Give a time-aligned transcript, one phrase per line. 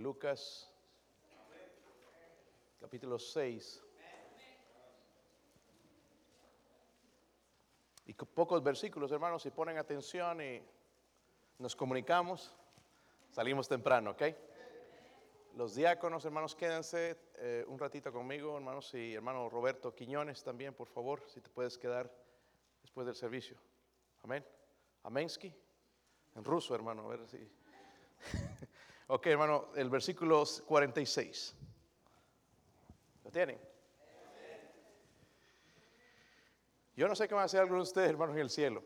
[0.00, 0.72] Lucas
[2.80, 3.84] capítulo 6.
[8.06, 10.62] Y pocos versículos, hermanos, si ponen atención y
[11.58, 12.56] nos comunicamos,
[13.30, 14.22] salimos temprano, ¿ok?
[15.54, 20.88] Los diáconos, hermanos, quédense eh, un ratito conmigo, hermanos, y hermano Roberto Quiñones también, por
[20.88, 22.10] favor, si te puedes quedar
[22.80, 23.58] después del servicio.
[24.22, 24.44] Amén.
[25.02, 25.54] Amensky.
[26.34, 27.50] En ruso, hermano, a ver si.
[29.10, 31.56] ok, hermano, el versículo 46.
[33.24, 33.58] ¿Lo tienen?
[36.94, 38.84] Yo no sé qué va a hacer alguno de ustedes, hermanos, en el cielo.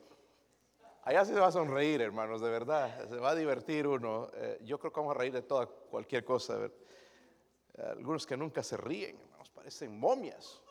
[1.02, 3.06] Allá se va a sonreír, hermanos, de verdad.
[3.08, 4.30] Se va a divertir uno.
[4.34, 6.70] Eh, yo creo que vamos a reír de toda cualquier cosa.
[7.76, 10.62] Algunos que nunca se ríen, hermanos, parecen momias.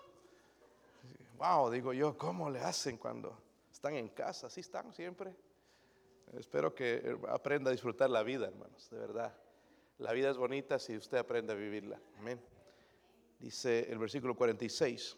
[1.38, 3.38] Wow, digo yo, ¿cómo le hacen cuando
[3.72, 4.50] están en casa?
[4.50, 5.36] ¿Sí están siempre?
[6.38, 9.43] Espero que aprenda a disfrutar la vida, hermanos, de verdad.
[10.00, 12.00] La vida es bonita si usted aprende a vivirla.
[12.18, 12.42] Amén.
[13.40, 15.18] Dice el versículo 46.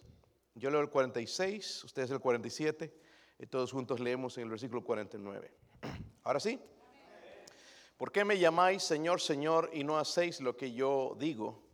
[0.55, 2.93] Yo leo el 46, ustedes el 47,
[3.39, 5.51] y todos juntos leemos en el versículo 49.
[6.23, 6.59] Ahora sí.
[7.97, 11.64] ¿Por qué me llamáis Señor, Señor y no hacéis lo que yo digo?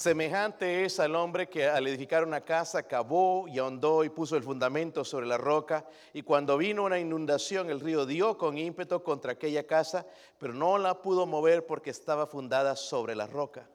[0.00, 4.44] Semejante es al hombre que al edificar una casa cavó y ahondó y puso el
[4.44, 5.84] fundamento sobre la roca.
[6.12, 10.06] Y cuando vino una inundación, el río dio con ímpetu contra aquella casa,
[10.38, 13.68] pero no la pudo mover porque estaba fundada sobre la roca.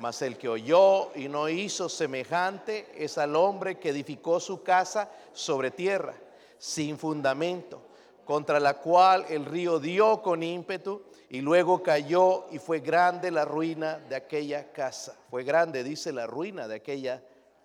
[0.00, 5.12] Mas el que oyó y no hizo semejante es al hombre que edificó su casa
[5.32, 6.14] sobre tierra,
[6.58, 7.82] sin fundamento,
[8.24, 13.44] contra la cual el río dio con ímpetu y luego cayó y fue grande la
[13.44, 15.16] ruina de aquella casa.
[15.28, 17.22] Fue grande, dice, la ruina de aquella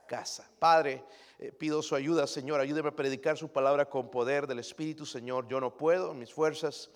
[0.07, 0.49] casa.
[0.57, 1.03] Padre,
[1.37, 2.59] eh, pido su ayuda, Señor.
[2.59, 5.47] Ayúdeme a predicar su palabra con poder del Espíritu, Señor.
[5.47, 6.89] Yo no puedo, mis fuerzas.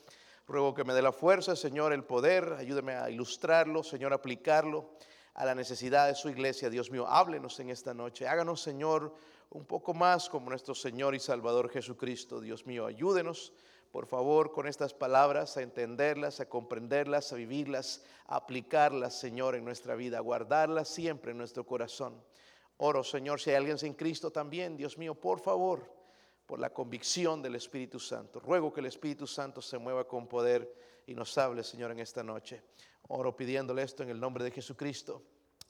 [0.48, 2.54] Ruego que me dé la fuerza, Señor, el poder.
[2.58, 4.90] Ayúdeme a ilustrarlo, Señor, a aplicarlo
[5.36, 6.70] a la necesidad de su iglesia.
[6.70, 8.28] Dios mío, háblenos en esta noche.
[8.28, 9.14] Háganos, Señor,
[9.52, 12.42] un poco más como nuestro Señor y Salvador Jesucristo.
[12.42, 13.54] Dios mío, ayúdenos
[13.96, 19.64] por favor, con estas palabras, a entenderlas, a comprenderlas, a vivirlas, a aplicarlas, Señor, en
[19.64, 22.22] nuestra vida, a guardarlas siempre en nuestro corazón.
[22.76, 25.90] Oro, Señor, si hay alguien sin Cristo también, Dios mío, por favor,
[26.46, 28.42] por la convicción del Espíritu Santo.
[28.42, 30.76] Ruego que el Espíritu Santo se mueva con poder
[31.08, 32.64] y nos hable, Señor, en esta noche.
[33.08, 35.24] Oro pidiéndole esto en el nombre de Jesucristo.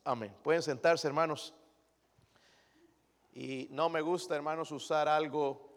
[0.04, 0.36] Amén.
[0.42, 1.54] Pueden sentarse, hermanos.
[3.34, 5.75] Y no me gusta, hermanos, usar algo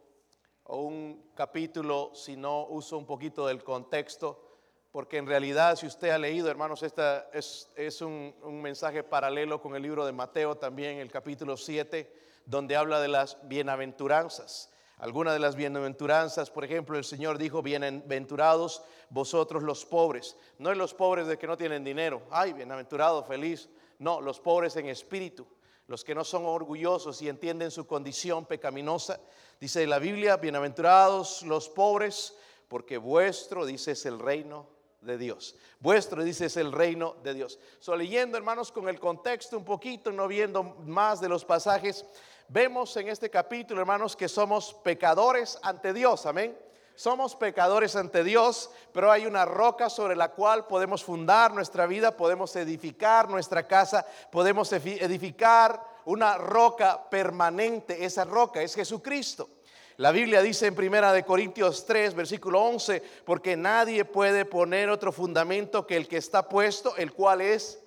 [0.69, 4.45] o un capítulo si no uso un poquito del contexto,
[4.93, 9.61] porque en realidad si usted ha leído, hermanos, esta es, es un, un, mensaje paralelo
[9.61, 12.11] con el libro de Mateo también, el capítulo 7,
[12.45, 14.71] donde habla de las bienaventuranzas.
[14.99, 20.37] Algunas de las bienaventuranzas, por ejemplo, el Señor dijo, bienaventurados vosotros los pobres.
[20.59, 23.69] No es los pobres de que no tienen dinero, ay, bienaventurado, feliz.
[23.99, 25.47] No, los pobres en espíritu,
[25.89, 29.19] los que no son orgullosos y entienden su condición pecaminosa.
[29.59, 32.37] Dice la Biblia, bienaventurados los pobres,
[32.69, 34.69] porque vuestro, dice, es el reino
[35.01, 35.57] de Dios.
[35.81, 37.59] Vuestro, dice, es el reino de Dios.
[37.81, 42.05] So, leyendo, hermanos, con el contexto un poquito, no viendo más de los pasajes,
[42.49, 46.27] vemos en este capítulo, hermanos, que somos pecadores ante Dios.
[46.27, 46.68] Amén.
[46.99, 52.17] Somos pecadores ante Dios, pero hay una roca sobre la cual podemos fundar nuestra vida,
[52.17, 58.05] podemos edificar nuestra casa, podemos edificar una roca permanente.
[58.05, 59.49] Esa roca es Jesucristo.
[59.99, 65.13] La Biblia dice en Primera de Corintios 3, versículo 11, porque nadie puede poner otro
[65.13, 67.79] fundamento que el que está puesto, el cual es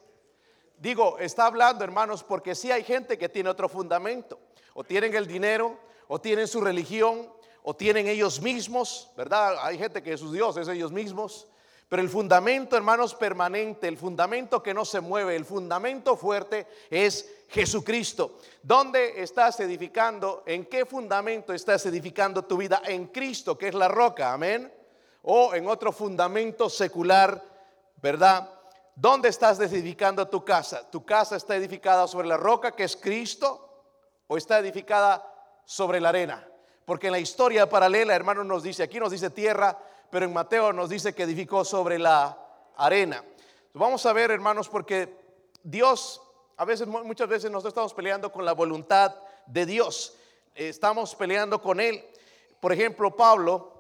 [0.78, 4.40] Digo, está hablando, hermanos, porque si hay gente que tiene otro fundamento.
[4.74, 7.30] O tienen el dinero, o tienen su religión,
[7.64, 9.56] o tienen ellos mismos, ¿verdad?
[9.62, 11.48] Hay gente que sus dioses ellos mismos.
[11.92, 17.30] Pero el fundamento, hermanos, permanente, el fundamento que no se mueve, el fundamento fuerte es
[17.50, 18.40] Jesucristo.
[18.64, 20.44] ¿Dónde estás edificando?
[20.46, 22.82] ¿En qué fundamento estás edificando tu vida?
[22.86, 24.74] En Cristo, que es la roca, amén.
[25.24, 27.44] O en otro fundamento secular,
[28.02, 28.50] ¿verdad?
[28.96, 30.90] ¿Dónde estás edificando tu casa?
[30.90, 33.84] ¿Tu casa está edificada sobre la roca, que es Cristo?
[34.28, 35.28] ¿O está edificada
[35.66, 36.48] sobre la arena?
[36.92, 39.80] Porque en la historia paralela, hermano, nos dice, aquí nos dice tierra,
[40.10, 42.38] pero en Mateo nos dice que edificó sobre la
[42.76, 43.24] arena.
[43.74, 45.18] Vamos a ver, hermanos, porque
[45.64, 46.22] Dios,
[46.58, 49.16] a veces, muchas veces nosotros estamos peleando con la voluntad
[49.46, 50.18] de Dios.
[50.54, 52.06] Estamos peleando con Él.
[52.60, 53.72] Por ejemplo, Pablo,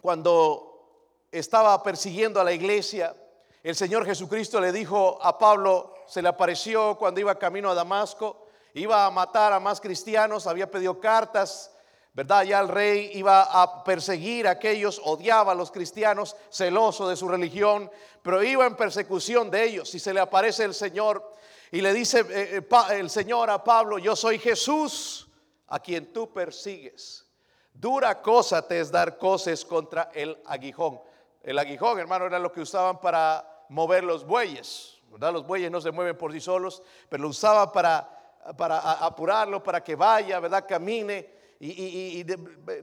[0.00, 3.14] cuando estaba persiguiendo a la iglesia,
[3.62, 8.46] el Señor Jesucristo le dijo a Pablo, se le apareció cuando iba camino a Damasco,
[8.72, 11.72] iba a matar a más cristianos, había pedido cartas
[12.12, 12.42] ¿verdad?
[12.44, 17.28] Ya el rey iba a perseguir a aquellos, odiaba a los cristianos, celoso de su
[17.28, 17.90] religión,
[18.22, 19.94] pero iba en persecución de ellos.
[19.94, 21.34] Y se le aparece el Señor
[21.70, 25.28] y le dice eh, eh, el Señor a Pablo, yo soy Jesús
[25.68, 27.26] a quien tú persigues.
[27.72, 31.00] Dura cosa te es dar cosas contra el aguijón.
[31.42, 34.98] El aguijón, hermano, era lo que usaban para mover los bueyes.
[35.10, 35.32] ¿verdad?
[35.32, 38.08] Los bueyes no se mueven por sí solos, pero lo usaban para,
[38.56, 40.66] para apurarlo, para que vaya, ¿verdad?
[40.68, 41.39] Camine.
[41.62, 42.24] Y,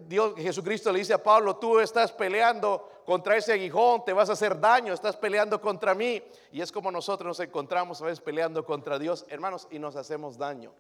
[0.07, 4.33] Dios, Jesucristo le dice a Pablo, tú estás peleando contra ese aguijón, te vas a
[4.33, 6.21] hacer daño, estás peleando contra mí.
[6.51, 10.38] Y es como nosotros nos encontramos a veces peleando contra Dios, hermanos, y nos hacemos
[10.38, 10.71] daño.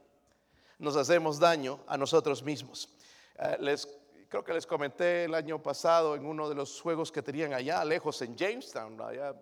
[0.77, 2.87] Nos hacemos daño a nosotros mismos.
[3.39, 3.87] Eh, les,
[4.29, 7.83] creo que les comenté el año pasado en uno de los juegos que tenían allá,
[7.83, 9.33] lejos en Jamestown, allá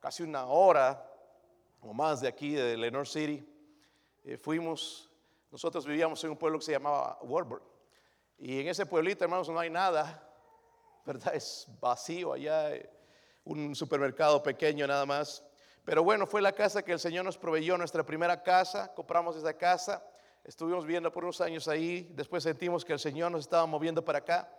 [0.00, 1.08] casi una hora
[1.80, 3.46] o más de aquí, de Lenore City.
[4.24, 5.08] Eh, fuimos,
[5.52, 7.69] nosotros vivíamos en un pueblo que se llamaba Warburg.
[8.42, 10.26] Y en ese pueblito, hermanos, no hay nada,
[11.04, 11.34] ¿verdad?
[11.34, 12.70] Es vacío allá,
[13.44, 15.44] un supermercado pequeño nada más.
[15.84, 19.52] Pero bueno, fue la casa que el Señor nos proveyó, nuestra primera casa, compramos esa
[19.52, 20.02] casa,
[20.42, 24.20] estuvimos viviendo por unos años ahí, después sentimos que el Señor nos estaba moviendo para
[24.20, 24.50] acá.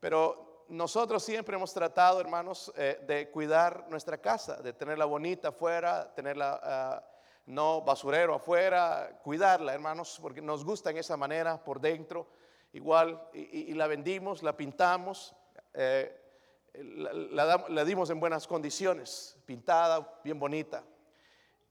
[0.00, 6.10] Pero nosotros siempre hemos tratado, hermanos, eh, de cuidar nuestra casa, de tenerla bonita afuera,
[6.14, 7.04] tenerla ah,
[7.44, 12.39] no basurero afuera, cuidarla, hermanos, porque nos gusta en esa manera por dentro
[12.72, 15.34] igual, y, la vendimos, la pintamos,
[15.74, 16.16] eh,
[16.74, 20.84] la, dimos en buenas condiciones, pintada, bien bonita.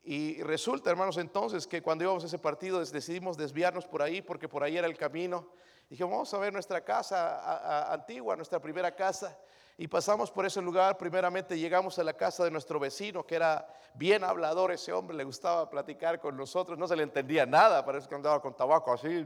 [0.04, 4.48] Y resulta, hermanos, entonces que cuando íbamos a ese partido decidimos desviarnos por ahí, porque
[4.48, 5.50] por ahí era el camino.
[5.90, 9.38] Dijimos, vamos a ver nuestra casa antigua, nuestra primera casa.
[9.78, 13.66] Y pasamos por ese lugar, primeramente llegamos a la casa de nuestro vecino, que era
[13.94, 18.10] bien hablador ese hombre, le gustaba platicar con nosotros, no se le entendía nada, parece
[18.10, 19.26] que andaba con tabaco así,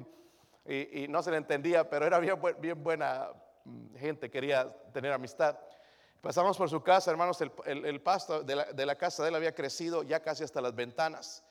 [0.65, 3.29] y, no se le entendía, pero era bien, buena
[3.65, 5.57] mm, gente, quería tener amistad.
[6.21, 10.21] Pasamos por su casa, hermanos, el, pasto de la, casa de él había crecido ya
[10.21, 11.43] casi hasta las ventanas.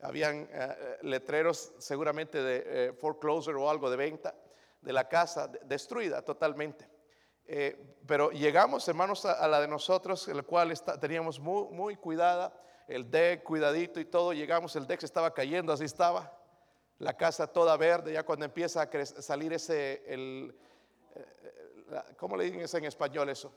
[0.00, 4.34] Habían eh, eh, letreros seguramente de eh, foreclosure o algo de venta
[4.82, 6.86] de la casa, destruida totalmente.
[8.06, 12.52] pero llegamos, hermanos, a, la de nosotros, el cual teníamos muy, muy cuidada,
[12.86, 14.34] el deck cuidadito y todo.
[14.34, 16.37] Llegamos, el deck se estaba cayendo, así estaba
[16.98, 20.54] la casa toda verde, ya cuando empieza a salir ese, el,
[21.14, 23.52] eh, ¿cómo le dicen en español eso?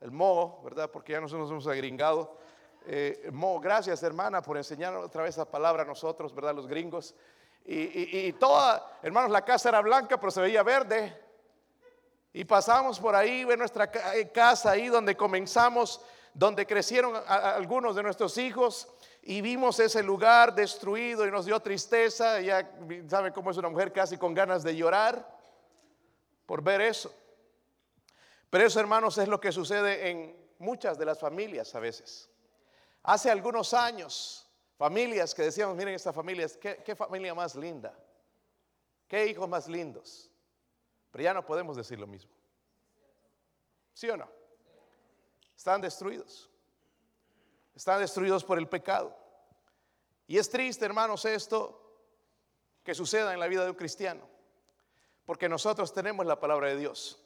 [0.00, 0.90] El moho, ¿verdad?
[0.90, 2.36] Porque ya nosotros nos hemos agringado.
[2.86, 6.54] Eh, moho, gracias hermana por enseñar otra vez esa palabra a nosotros, ¿verdad?
[6.54, 7.14] Los gringos.
[7.70, 11.14] Y, toda, hermanos, la casa era blanca, pero se veía verde.
[12.32, 16.00] Y pasamos por ahí, ve nuestra eh, casa ahí donde comenzamos,
[16.32, 18.88] donde crecieron algunos de nuestros hijos
[19.30, 22.40] y vimos ese lugar destruido y nos dio tristeza.
[22.40, 22.66] Ya
[23.08, 25.38] saben cómo es una mujer casi con ganas de llorar
[26.46, 27.14] por ver eso.
[28.48, 32.30] Pero eso, hermanos, es lo que sucede en muchas de las familias a veces.
[33.02, 34.48] Hace algunos años,
[34.78, 37.92] familias que decíamos, miren esta familia, ¿qué, qué familia más linda,
[39.06, 40.30] qué hijos más lindos.
[41.10, 42.32] Pero ya no podemos decir lo mismo.
[43.92, 44.30] ¿Sí o no?
[45.54, 46.48] Están destruidos.
[47.78, 49.16] Están destruidos por el pecado.
[50.26, 51.80] Y es triste, hermanos, esto
[52.82, 54.28] que suceda en la vida de un cristiano,
[55.24, 57.22] porque nosotros tenemos la palabra de Dios.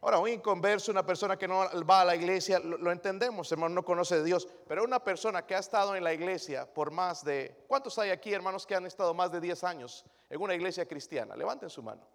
[0.00, 3.84] Ahora, un inconverso, una persona que no va a la iglesia, lo, entendemos, hermano, no
[3.84, 7.66] conoce de Dios, pero una persona que ha estado en la iglesia por más de,
[7.68, 11.36] ¿cuántos hay aquí, hermanos, que han estado más de 10 años en una iglesia cristiana?
[11.36, 12.08] Levanten su mano.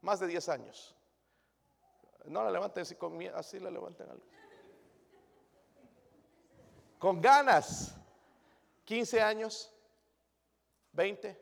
[0.00, 0.96] Más de 10 años.
[2.24, 2.96] No la levanten así,
[3.34, 4.24] así la levanten algo
[7.04, 7.94] con ganas.
[8.86, 9.70] 15 años,
[10.92, 11.38] 20,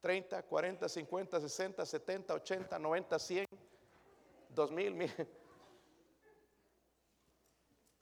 [0.00, 3.46] 30, 40, 50, 60, 70, 80, 90, 100,
[4.50, 5.12] 2000, mil.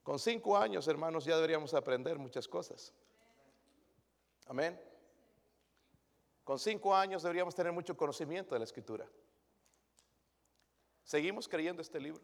[0.02, 2.92] Con cinco años, hermanos, ya deberíamos aprender muchas cosas.
[4.45, 4.78] Amén.
[6.45, 9.09] Con cinco años deberíamos tener mucho conocimiento de la escritura.
[11.04, 12.23] Seguimos creyendo este libro.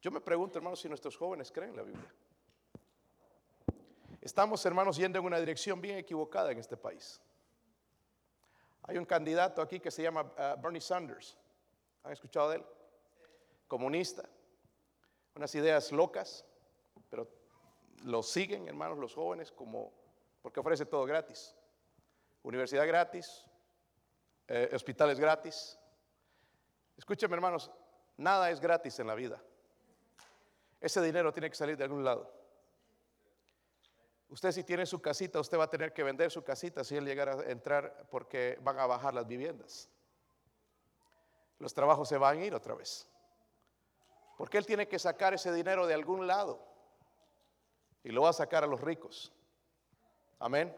[0.00, 2.14] Yo me pregunto, hermanos, si nuestros jóvenes creen la Biblia.
[4.24, 7.20] Estamos, hermanos, yendo en una dirección bien equivocada en este país.
[8.84, 11.36] Hay un candidato aquí que se llama uh, Bernie Sanders.
[12.02, 12.64] ¿Han escuchado de él?
[13.68, 14.26] Comunista.
[15.34, 16.42] Unas ideas locas,
[17.10, 17.28] pero
[18.04, 19.92] lo siguen, hermanos, los jóvenes, como
[20.40, 21.54] porque ofrece todo gratis.
[22.44, 23.44] Universidad gratis,
[24.48, 25.78] eh, hospitales gratis.
[26.96, 27.70] Escúcheme, hermanos,
[28.16, 29.42] nada es gratis en la vida.
[30.80, 32.43] Ese dinero tiene que salir de algún lado.
[34.34, 37.04] Usted si tiene su casita, usted va a tener que vender su casita si él
[37.04, 39.88] llegara a entrar porque van a bajar las viviendas.
[41.60, 43.08] los trabajos se van a ir otra vez.
[44.36, 46.58] Porque él tiene que sacar ese dinero de algún lado
[48.02, 49.32] y lo va a sacar a los ricos.
[50.40, 50.76] Amén.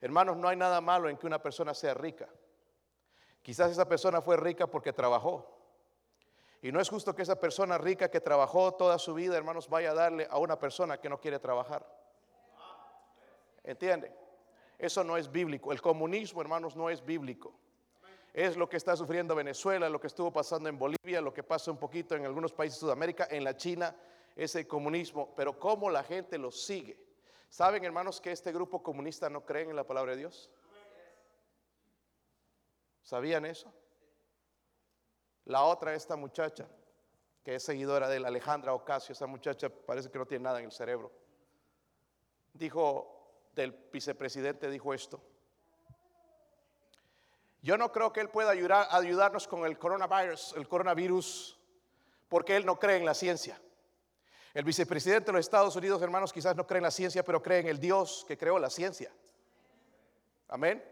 [0.00, 2.30] Hermanos, no hay nada malo en que una persona sea rica.
[3.42, 5.54] Quizás esa persona fue rica porque trabajó.
[6.62, 9.90] Y no es justo que esa persona rica que trabajó toda su vida, hermanos, vaya
[9.90, 12.05] a darle a una persona que no quiere trabajar.
[13.66, 14.14] ¿Entiende?
[14.78, 15.72] Eso no es bíblico.
[15.72, 17.52] El comunismo, hermanos, no es bíblico.
[18.32, 21.70] Es lo que está sufriendo Venezuela, lo que estuvo pasando en Bolivia, lo que pasa
[21.70, 23.96] un poquito en algunos países de Sudamérica, en la China,
[24.36, 25.34] ese comunismo.
[25.34, 26.96] Pero cómo la gente lo sigue.
[27.48, 30.50] ¿Saben, hermanos, que este grupo comunista no cree en la palabra de Dios?
[33.02, 33.72] ¿Sabían eso?
[35.46, 36.68] La otra, esta muchacha,
[37.42, 40.72] que es seguidora de Alejandra Ocasio, esa muchacha parece que no tiene nada en el
[40.72, 41.10] cerebro.
[42.52, 43.15] Dijo
[43.56, 45.20] del vicepresidente, dijo esto.
[47.62, 51.58] Yo no creo que él pueda ayudar, ayudarnos con el coronavirus, el coronavirus,
[52.28, 53.60] porque él no cree en la ciencia.
[54.54, 57.60] El vicepresidente de los Estados Unidos, hermanos, quizás no cree en la ciencia, pero cree
[57.60, 59.12] en el Dios que creó la ciencia.
[60.48, 60.84] Amén.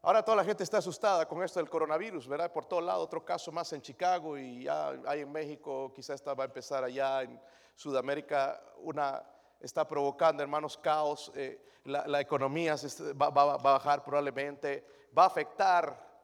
[0.00, 2.52] Ahora toda la gente está asustada con esto del coronavirus, ¿verdad?
[2.52, 6.44] Por todo lado, otro caso más en Chicago y ya hay en México, quizás va
[6.44, 7.40] a empezar allá en
[7.74, 9.22] Sudamérica, una
[9.64, 12.76] está provocando, hermanos, caos, eh, la, economía
[13.20, 14.84] va, a bajar probablemente,
[15.16, 16.14] va a afectar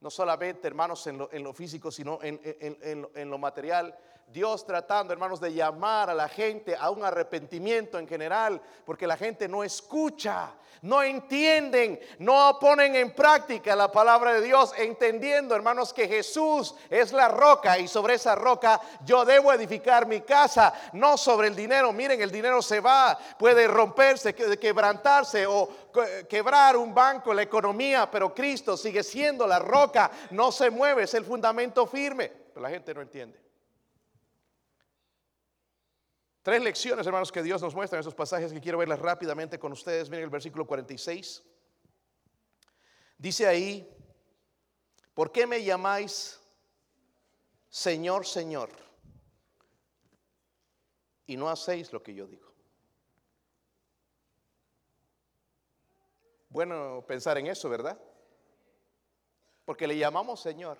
[0.00, 3.96] no solamente, hermanos, en lo, físico, sino en lo material.
[4.32, 9.16] Dios tratando, hermanos, de llamar a la gente a un arrepentimiento en general, porque la
[9.16, 15.92] gente no escucha, no entienden, no ponen en práctica la palabra de Dios, entendiendo, hermanos,
[15.92, 21.18] que Jesús es la roca y sobre esa roca yo debo edificar mi casa, no
[21.18, 21.92] sobre el dinero.
[21.92, 25.68] Miren, el dinero se va, puede romperse, quebrantarse o
[26.28, 31.14] quebrar un banco, la economía, pero Cristo sigue siendo la roca, no se mueve, es
[31.14, 33.49] el fundamento firme, pero la gente no entiende.
[36.42, 39.72] Tres lecciones, hermanos, que Dios nos muestra en esos pasajes que quiero verlas rápidamente con
[39.72, 40.08] ustedes.
[40.08, 41.42] Miren el versículo 46.
[43.18, 43.86] Dice ahí,
[45.12, 46.40] ¿por qué me llamáis
[47.68, 48.70] Señor, Señor?
[51.26, 52.50] Y no hacéis lo que yo digo.
[56.48, 58.00] Bueno pensar en eso, ¿verdad?
[59.66, 60.78] Porque le llamamos Señor.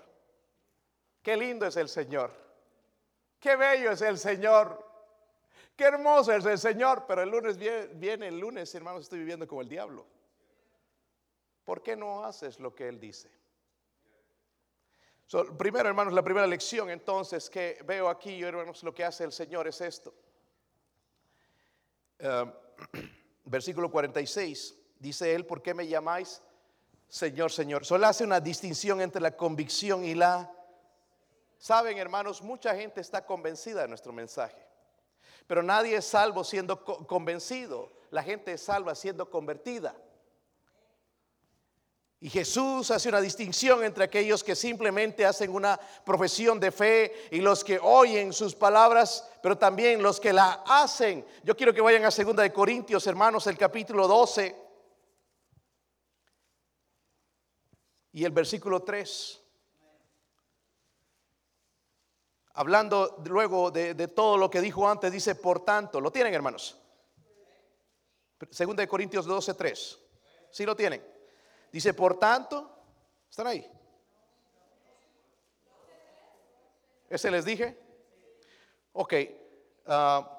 [1.22, 2.32] Qué lindo es el Señor.
[3.38, 4.89] Qué bello es el Señor.
[5.80, 9.62] Qué hermoso es el Señor, pero el lunes viene, el lunes, hermanos, estoy viviendo como
[9.62, 10.04] el diablo.
[11.64, 13.30] ¿Por qué no haces lo que Él dice?
[15.56, 19.68] primero, hermanos, la primera lección entonces que veo aquí, hermanos, lo que hace el Señor
[19.68, 20.12] es esto.
[22.18, 22.52] Eh,
[23.46, 26.42] versículo 46, dice Él, ¿por qué me llamáis
[27.08, 27.86] Señor, Señor?
[27.86, 30.52] Solo hace una distinción entre la convicción y la...
[31.56, 34.69] Saben, hermanos, mucha gente está convencida de nuestro mensaje.
[35.50, 37.90] Pero nadie es salvo siendo convencido.
[38.12, 40.00] La gente es salva siendo convertida.
[42.20, 47.40] Y Jesús hace una distinción entre aquellos que simplemente hacen una profesión de fe y
[47.40, 51.26] los que oyen sus palabras, pero también los que la hacen.
[51.42, 54.56] Yo quiero que vayan a 2 de Corintios, hermanos, el capítulo 12
[58.12, 59.39] y el versículo 3.
[62.54, 66.76] Hablando luego de, todo lo que dijo antes, dice, por tanto, ¿lo tienen hermanos?
[68.50, 69.98] Segunda de Corintios 12, 3.
[70.50, 71.04] ¿Sí lo tienen?
[71.70, 72.70] Dice, por tanto,
[73.28, 73.70] ¿están ahí?
[77.08, 77.78] ¿Ese les dije?
[78.92, 79.14] Ok.
[79.86, 80.38] Ah,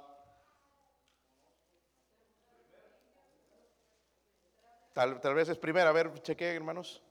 [4.93, 5.89] tal, tal, vez es primera.
[5.89, 7.01] A ver, chequeen, hermanos.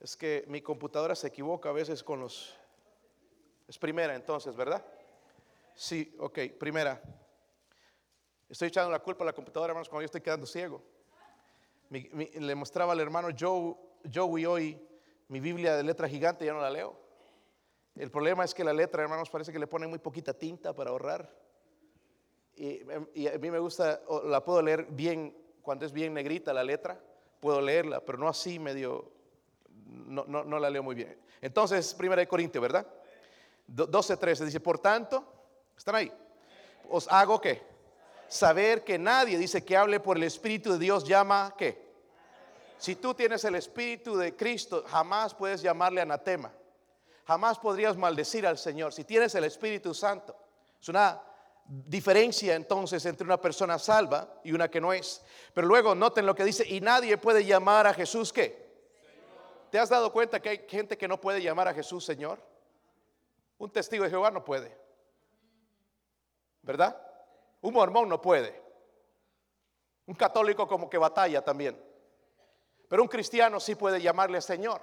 [0.00, 2.54] Es que mi computadora se equivoca a veces con los
[3.66, 4.84] es primera entonces, ¿verdad?
[5.74, 7.00] Sí, ok, primera.
[8.48, 10.82] Estoy echando la culpa a la computadora, hermanos, cuando yo estoy quedando ciego.
[11.90, 13.74] le mostraba al hermano Joe,
[14.12, 14.88] Joey hoy
[15.28, 16.96] mi Biblia de letra gigante, ya no la leo.
[17.96, 20.90] El problema es que la letra, hermanos, parece que le ponen muy poquita tinta para
[20.90, 21.28] ahorrar.
[22.56, 22.82] Y,
[23.26, 27.00] a mí me gusta, la puedo leer bien, cuando es bien negrita la letra,
[27.40, 29.10] puedo leerla, pero no así medio,
[29.84, 31.18] no, no, no la leo muy bien.
[31.40, 32.86] Entonces, primera de Corintios, ¿verdad?
[33.66, 35.24] 12, 13 dice, por tanto,
[35.76, 36.12] ¿están ahí?
[36.90, 37.62] Os hago que
[38.28, 41.84] saber que nadie dice que hable por el Espíritu de Dios llama que.
[42.78, 46.52] Si tú tienes el Espíritu de Cristo, jamás puedes llamarle anatema.
[47.26, 48.92] Jamás podrías maldecir al Señor.
[48.92, 50.36] Si tienes el Espíritu Santo,
[50.80, 51.22] es una
[51.66, 55.22] diferencia entonces entre una persona salva y una que no es.
[55.54, 58.64] Pero luego noten lo que dice, y nadie puede llamar a Jesús que
[59.70, 62.38] ¿te has dado cuenta que hay gente que no puede llamar a Jesús Señor?
[63.58, 64.76] Un testigo de Jehová no puede.
[66.62, 67.00] ¿Verdad?
[67.60, 68.62] Un mormón no puede.
[70.06, 71.82] Un católico como que batalla también.
[72.88, 74.80] Pero un cristiano sí puede llamarle Señor.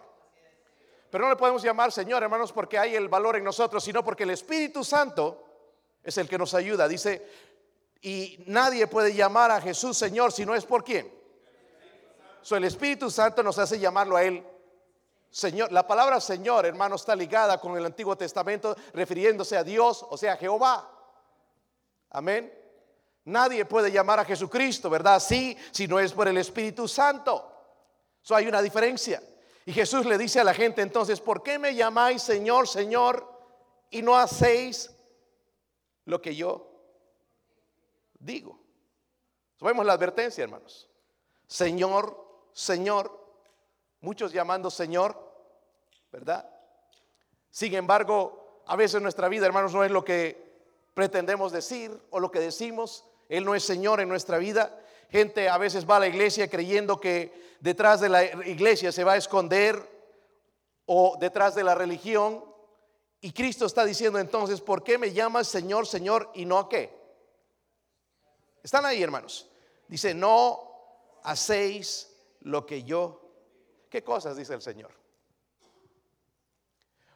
[1.10, 4.24] Pero no le podemos llamar Señor, hermanos, porque hay el valor en nosotros, sino porque
[4.24, 5.44] el Espíritu Santo
[6.04, 6.88] es el que nos ayuda.
[6.88, 7.28] Dice,
[8.02, 11.14] y nadie puede llamar a Jesús Señor si no es por quién.
[12.42, 14.44] So, el Espíritu Santo nos hace llamarlo a Él
[15.32, 15.72] Señor.
[15.72, 20.34] La palabra Señor, hermano, está ligada con el Antiguo Testamento, refiriéndose a Dios, o sea,
[20.34, 20.90] a Jehová.
[22.10, 22.54] Amén.
[23.26, 25.20] Nadie puede llamar a Jesucristo, ¿verdad?
[25.20, 27.48] Sí, si no es por el Espíritu Santo.
[28.22, 29.24] So, hay una diferencia.
[29.66, 33.28] Y Jesús le dice a la gente entonces, ¿por qué me llamáis Señor, Señor
[33.90, 34.92] y no hacéis
[36.06, 36.68] lo que yo
[38.20, 38.60] digo?
[39.60, 40.90] vemos la advertencia, hermanos.
[41.46, 43.21] Señor, Señor,
[44.02, 45.16] muchos llamando Señor,
[46.12, 46.50] ¿verdad?
[47.50, 50.52] Sin embargo, a veces nuestra vida, hermanos, no es lo que
[50.94, 53.06] pretendemos decir o lo que decimos.
[53.30, 54.78] Él no es Señor en nuestra vida.
[55.10, 59.14] Gente a veces va a la iglesia creyendo que detrás de la iglesia se va
[59.14, 59.90] a esconder
[60.86, 62.44] o detrás de la religión.
[63.20, 66.98] Y Cristo está diciendo entonces, ¿por qué me llamas Señor, Señor y no a qué?
[68.64, 69.50] Están ahí, hermanos.
[69.88, 70.60] Dice, no
[71.24, 72.10] hacéis
[72.42, 73.21] lo que yo.
[73.92, 74.90] ¿Qué cosas dice el Señor?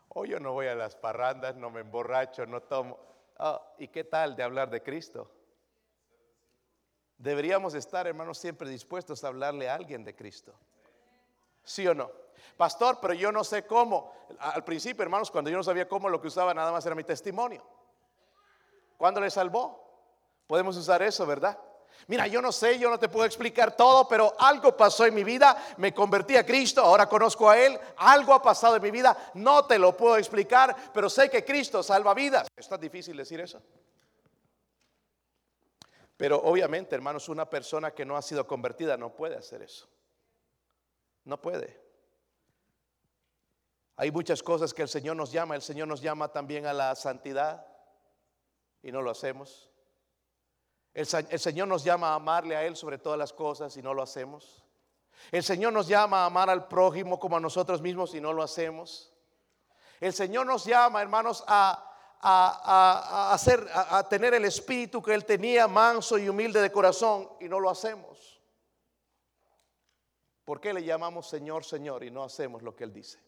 [0.10, 3.00] Hoy yo no voy a las parrandas, no me emborracho, no tomo.
[3.38, 5.32] Ah, ¿Y qué tal de hablar de Cristo?
[7.18, 10.54] Deberíamos estar, hermanos, siempre dispuestos a hablarle a alguien de Cristo.
[11.64, 12.12] ¿Sí o no?
[12.58, 14.14] Pastor, pero yo no sé cómo.
[14.38, 17.06] Al principio, hermanos, cuando yo no sabía cómo, lo que usaba nada más era mi
[17.06, 17.64] testimonio.
[18.98, 19.82] ¿Cuándo le salvó?
[20.46, 21.58] Podemos usar eso, ¿verdad?
[22.08, 25.24] Mira, yo no sé, yo no te puedo explicar todo, pero algo pasó en mi
[25.24, 29.32] vida, me convertí a Cristo, ahora conozco a Él, algo ha pasado en mi vida,
[29.34, 32.48] no te lo puedo explicar, pero sé que Cristo salva vidas.
[32.56, 33.62] ¿Es tan difícil decir eso?
[36.18, 39.88] Pero obviamente, hermanos, una persona que no ha sido convertida no puede hacer eso.
[41.26, 41.84] No puede.
[43.98, 45.56] Hay muchas cosas que el Señor nos llama.
[45.56, 47.66] El Señor nos llama también a la santidad
[48.82, 49.70] y no lo hacemos.
[50.96, 54.02] El, Señor nos llama a amarle a Él sobre todas las cosas y no lo
[54.02, 54.64] hacemos.
[55.30, 58.42] El Señor nos llama a amar al prójimo como a nosotros mismos y no lo
[58.42, 59.12] hacemos.
[60.00, 65.68] El Señor nos llama, hermanos, a, a, hacer, a, tener el espíritu que Él tenía,
[65.68, 68.42] manso y humilde de corazón, y no lo hacemos.
[70.46, 73.20] ¿Por qué le llamamos Señor, Señor y no hacemos lo que Él dice?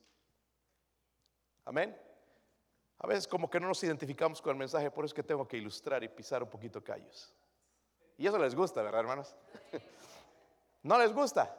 [1.65, 1.99] Amén.
[2.99, 5.45] A veces como que no nos identificamos con el mensaje, por eso es que tengo
[5.45, 7.34] que ilustrar y pisar un poquito callos.
[8.17, 9.36] Y eso les gusta, ¿verdad, hermanos?
[10.84, 11.56] ¿No les gusta?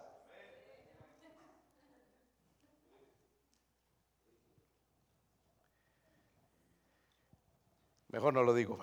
[8.09, 8.79] Mejor no lo digo.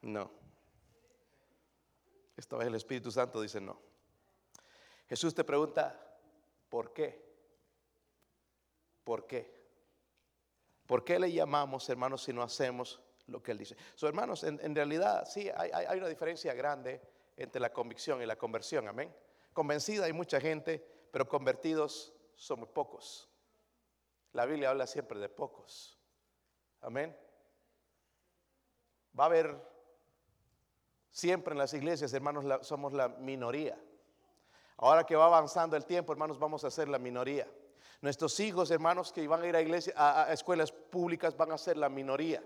[0.00, 0.30] No.
[2.36, 3.78] Esta vez el Espíritu Santo dice no.
[5.08, 6.00] Jesús te pregunta,
[6.70, 7.22] ¿por qué?
[9.02, 9.62] ¿Por qué?
[10.86, 13.76] ¿Por qué le llamamos, hermanos, si no hacemos lo que él dice.
[13.94, 17.00] So, hermanos, en, realidad sí hay, una diferencia grande
[17.36, 19.14] entre la convicción y la conversión, amén.
[19.52, 23.30] Convencida hay mucha gente, pero convertidos somos pocos.
[24.32, 25.98] La Biblia habla siempre de pocos,
[26.80, 27.16] amén.
[29.18, 29.56] Va a haber
[31.10, 33.78] siempre en las iglesias, hermanos, somos la minoría.
[34.76, 37.48] Ahora que va avanzando el tiempo, hermanos, vamos a ser la minoría.
[38.00, 41.76] Nuestros hijos, hermanos, que van a ir a, iglesia, a escuelas públicas, van a ser
[41.76, 42.42] la minoría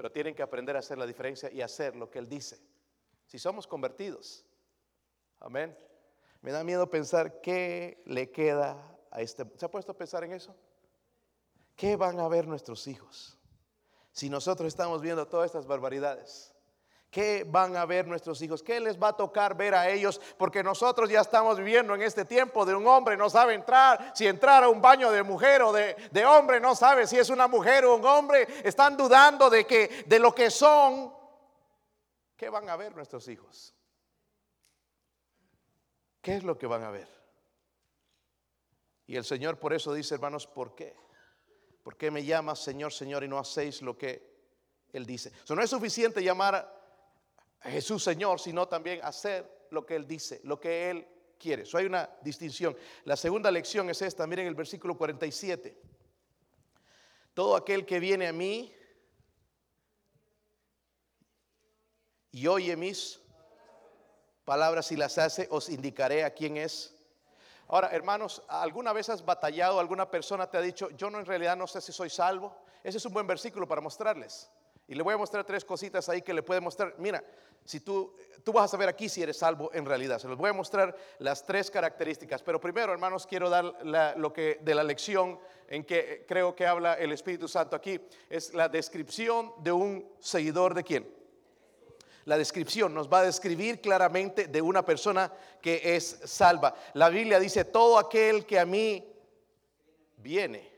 [0.00, 2.58] pero tienen que aprender a hacer la diferencia y hacer lo que Él dice.
[3.26, 4.46] Si somos convertidos,
[5.40, 5.76] amén.
[6.40, 9.44] Me da miedo pensar qué le queda a este.
[9.56, 10.56] ¿Se ha puesto a pensar en eso?
[11.76, 13.36] ¿Qué van a ver nuestros hijos
[14.10, 16.54] si nosotros estamos viendo todas estas barbaridades?
[17.10, 18.62] ¿Qué van a ver nuestros hijos?
[18.62, 20.20] ¿Qué les va a tocar ver a ellos?
[20.38, 24.28] Porque nosotros ya estamos viviendo en este tiempo de un hombre no sabe entrar, si
[24.28, 27.84] entrar a un baño de mujer o de, hombre no sabe si es una mujer
[27.84, 28.46] o un hombre.
[28.62, 31.12] Están dudando de que de lo que son.
[32.36, 33.74] ¿Qué van a ver nuestros hijos?
[36.22, 37.08] ¿Qué es lo que van a ver?
[39.08, 40.94] Y el Señor por eso dice, hermanos, ¿por qué?
[41.82, 44.22] ¿Por qué me llamas Señor, Señor y no hacéis lo que
[44.92, 45.32] Él dice?
[45.42, 46.79] Eso no es suficiente llamar
[47.68, 51.06] Jesús Señor, sino también hacer lo que Él dice, lo que Él
[51.38, 51.62] quiere.
[51.62, 52.76] Eso hay una distinción.
[53.04, 55.76] La segunda lección es esta, miren el versículo 47.
[57.34, 58.72] Todo aquel que viene a mí
[62.32, 63.20] y oye mis
[64.44, 66.94] palabras si las hace, os indicaré a quién es.
[67.68, 71.56] Ahora, hermanos, ¿alguna vez has batallado, alguna persona te ha dicho, yo no en realidad
[71.56, 72.56] no sé si soy salvo?
[72.82, 74.50] Ese es un buen versículo para mostrarles.
[74.90, 76.96] Y le voy a mostrar tres cositas ahí que le puede mostrar.
[76.98, 77.22] Mira,
[77.64, 80.18] si tú, tú vas a saber aquí si eres salvo en realidad.
[80.18, 82.42] Se los voy a mostrar las tres características.
[82.42, 83.64] Pero primero, hermanos, quiero dar
[84.16, 88.00] lo que de la lección en que creo que habla el Espíritu Santo aquí.
[88.28, 91.14] Es la descripción de un seguidor de quién.
[92.24, 96.74] La descripción nos va a describir claramente de una persona que es salva.
[96.94, 99.08] La Biblia dice, todo aquel que a mí
[100.16, 100.69] viene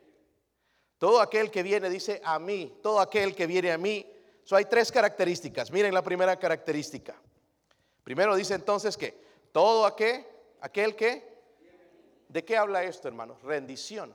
[1.03, 4.09] todo aquel que viene dice a mí, todo aquel que viene a mí.
[4.45, 5.73] So, hay tres características.
[5.73, 7.21] Miren la primera característica.
[8.05, 9.13] Primero dice entonces que
[9.51, 10.25] todo aquel,
[10.61, 11.43] aquel que,
[12.29, 13.43] ¿de qué habla esto, hermanos?
[13.43, 14.15] Rendición.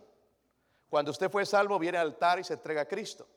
[0.88, 3.28] Cuando usted fue salvo, viene al altar y se entrega a Cristo.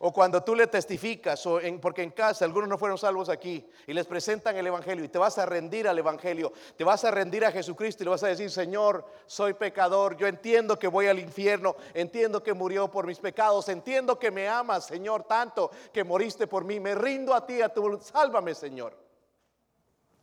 [0.00, 3.92] O cuando tú le testificas, o porque en casa algunos no fueron salvos aquí, y
[3.92, 7.44] les presentan el Evangelio, y te vas a rendir al Evangelio, te vas a rendir
[7.44, 11.18] a Jesucristo y le vas a decir, Señor, soy pecador, yo entiendo que voy al
[11.20, 16.46] infierno, entiendo que murió por mis pecados, entiendo que me amas, Señor, tanto que moriste
[16.46, 18.96] por mí, me rindo a ti, a tu sálvame, Señor.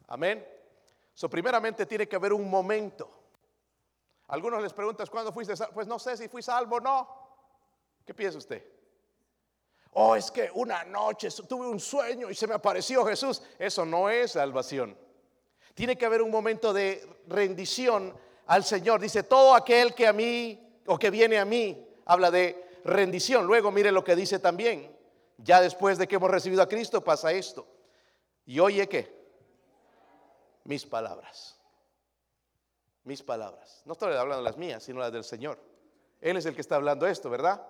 [0.08, 0.46] Amén.
[1.14, 3.10] So, primeramente tiene que haber un momento.
[4.28, 5.74] Algunos les preguntas, ¿cuándo fuiste salvo?
[5.74, 7.08] Pues no sé si fui salvo o no.
[8.06, 8.81] ¿Qué piensa usted?
[9.94, 13.42] Oh, es que una noche tuve un sueño y se me apareció Jesús.
[13.60, 14.98] Eso no es salvación.
[15.74, 18.16] Tiene que haber un momento de rendición
[18.48, 19.02] al Señor.
[19.02, 23.46] Dice, todo aquel que a mí o que viene a mí, habla de rendición.
[23.46, 24.96] Luego mire lo que dice también.
[25.38, 27.68] Ya después de que hemos recibido a Cristo pasa esto.
[28.46, 29.22] Y oye qué?
[30.64, 31.60] Mis palabras.
[33.04, 33.82] Mis palabras.
[33.86, 35.60] No estoy hablando las mías, sino las del Señor.
[36.22, 37.66] Él es el que está hablando esto, ¿verdad?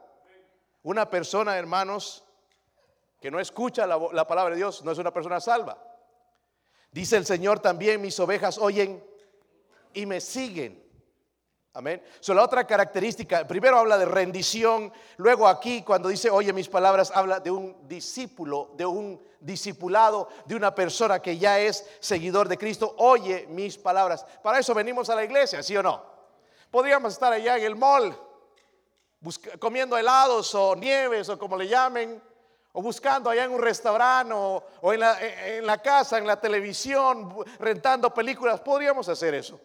[0.83, 2.23] Una persona, hermanos,
[3.19, 5.77] que no escucha la, palabra de Dios, no es una persona salva.
[6.91, 9.03] Dice el Señor también, mis ovejas oyen
[9.93, 10.81] y me siguen.
[11.73, 12.03] Amén.
[12.19, 17.13] So, la otra característica, primero habla de rendición, luego aquí cuando dice oye mis palabras,
[17.15, 22.57] habla de un discípulo, de un discipulado, de una persona que ya es seguidor de
[22.57, 24.25] Cristo, oye mis palabras.
[24.43, 26.03] Para eso venimos a la iglesia, ¿sí o no?
[26.69, 28.17] Podríamos estar allá en el mall
[29.59, 32.21] comiendo helados o nieves o como le llamen,
[32.73, 35.19] o buscando allá en un restaurante o, en, la,
[35.57, 39.59] en la casa, en la televisión, rentando películas, podríamos hacer eso.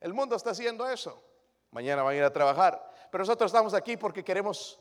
[0.00, 1.20] El mundo está haciendo eso.
[1.72, 2.88] Mañana van a ir a trabajar.
[3.10, 4.78] Pero nosotros estamos aquí porque queremos,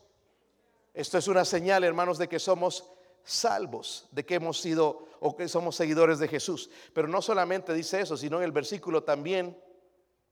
[0.94, 2.90] esto es una señal, hermanos, de que somos
[3.24, 6.70] salvos, de que hemos sido o que somos seguidores de Jesús.
[6.94, 9.60] Pero no solamente dice eso, sino en el versículo también,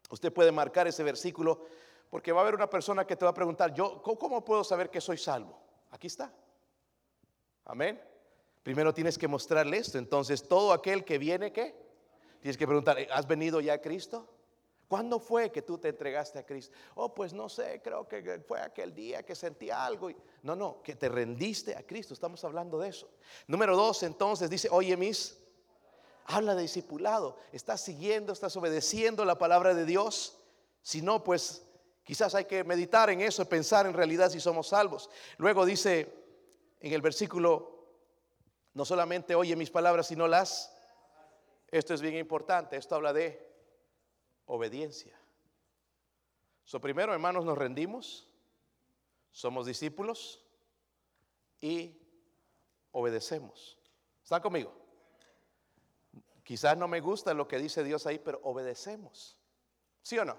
[0.09, 1.65] usted puede marcar ese versículo
[2.09, 4.89] porque va a haber una persona que te va a preguntar, yo, ¿cómo puedo saber
[4.89, 5.59] que soy salvo?
[5.91, 6.33] Aquí está.
[7.65, 8.01] Amén.
[8.63, 9.97] Primero tienes que mostrarle esto.
[9.97, 11.75] Entonces, todo aquel que viene, ¿qué?
[12.41, 14.29] Tienes que preguntar, ¿has venido ya a Cristo?
[14.87, 16.75] ¿Cuándo fue que tú te entregaste a Cristo?
[16.93, 20.11] Oh, pues no sé, creo que fue aquel día que sentí algo.
[20.43, 22.13] No, no, que te rendiste a Cristo.
[22.13, 23.09] Estamos hablando de eso.
[23.47, 25.39] Número dos, entonces dice, oye, mis,
[26.25, 27.37] habla de discipulado.
[27.51, 30.37] ¿Estás siguiendo, estás obedeciendo la palabra de Dios?
[30.83, 31.64] Si no, pues
[32.05, 35.09] Quizás hay que meditar en eso, pensar en realidad si somos salvos.
[35.37, 36.13] Luego dice
[36.79, 37.87] en el versículo,
[38.75, 40.71] no solamente oye mis palabras, sino las.
[41.67, 43.43] Esto es bien importante, esto habla de
[44.45, 45.19] obediencia.
[46.79, 48.29] Primero, hermanos, nos rendimos,
[49.31, 50.45] somos discípulos
[51.59, 51.99] y
[52.91, 53.79] obedecemos.
[54.21, 54.73] ¿Están conmigo?
[56.43, 59.39] Quizás no me gusta lo que dice Dios ahí, pero obedecemos.
[60.03, 60.37] ¿Sí o no?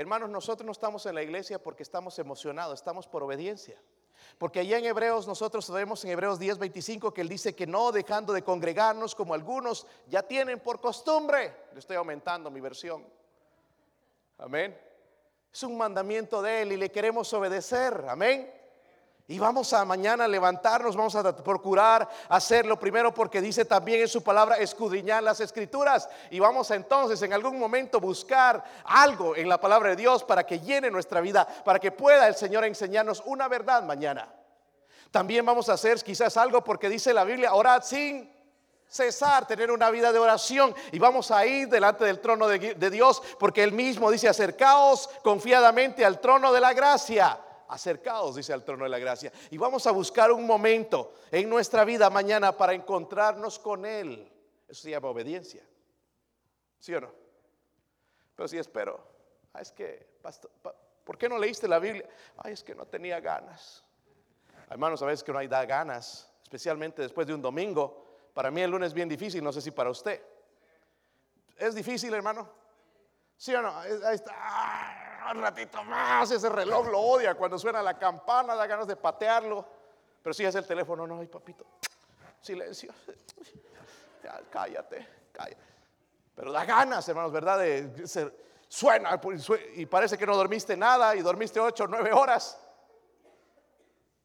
[0.00, 3.78] Hermanos, nosotros no estamos en la iglesia porque estamos emocionados, estamos por obediencia.
[4.38, 7.92] Porque allá en Hebreos, nosotros vemos en Hebreos 10, 25 que él dice que no
[7.92, 11.54] dejando de congregarnos como algunos ya tienen por costumbre.
[11.74, 13.04] Le estoy aumentando mi versión.
[14.38, 14.74] Amén.
[15.52, 18.06] Es un mandamiento de él y le queremos obedecer.
[18.08, 18.50] Amén.
[19.30, 24.24] Y vamos a mañana levantarnos, vamos a procurar hacerlo primero porque dice también en su
[24.24, 26.08] palabra escudriñar las escrituras.
[26.30, 30.44] Y vamos a entonces en algún momento buscar algo en la palabra de Dios para
[30.44, 34.28] que llene nuestra vida, para que pueda el Señor enseñarnos una verdad mañana.
[35.12, 38.28] También vamos a hacer quizás algo porque dice la Biblia, orad sin
[38.88, 42.90] cesar, tener una vida de oración y vamos a ir delante del trono de, de
[42.90, 47.38] Dios porque Él mismo dice, acercaos confiadamente al trono de la gracia
[47.70, 49.32] acercados, dice al trono de la gracia.
[49.50, 54.30] Y vamos a buscar un momento en nuestra vida mañana para encontrarnos con Él.
[54.68, 55.62] Eso se llama obediencia.
[56.78, 57.12] ¿Sí o no?
[58.34, 58.98] Pero si espero,
[59.52, 60.06] ah, es que,
[61.04, 62.08] ¿por qué no leíste la Biblia?
[62.38, 63.84] Ay, es que no tenía ganas.
[64.68, 68.04] Hermanos, a veces que no hay da ganas, especialmente después de un domingo.
[68.32, 70.20] Para mí el lunes es bien difícil, no sé si para usted.
[71.56, 72.48] ¿Es difícil, hermano?
[73.36, 73.76] ¿Sí o no?
[73.78, 74.34] Ahí está.
[75.30, 76.30] Un ratito más.
[76.30, 77.34] Ese reloj lo odia.
[77.34, 79.64] Cuando suena la campana, da ganas de patearlo.
[80.22, 81.64] Pero si es el teléfono, no, ay, papito.
[82.40, 82.92] Silencio.
[84.50, 85.70] cállate, cállate.
[86.34, 87.58] Pero da ganas, hermanos, ¿verdad?
[87.58, 88.34] De ser,
[88.68, 89.20] suena
[89.74, 92.58] y parece que no dormiste nada y dormiste ocho o nueve horas.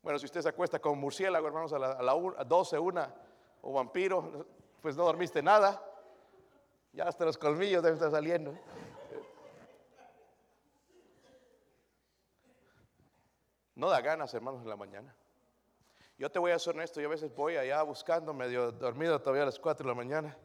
[0.02, 3.12] Bueno, si usted se acuesta con murciélago, hermanos, a, la, a, 12, una,
[3.62, 4.46] o vampiro,
[4.82, 5.82] pues no dormiste nada.
[6.94, 8.54] Ya hasta los colmillos deben estar saliendo.
[13.76, 15.14] No da ganas, hermanos, en la mañana.
[16.18, 19.44] Yo te voy a ser honesto, yo a veces voy allá buscando, medio dormido todavía
[19.44, 20.38] a las 4 de la mañana.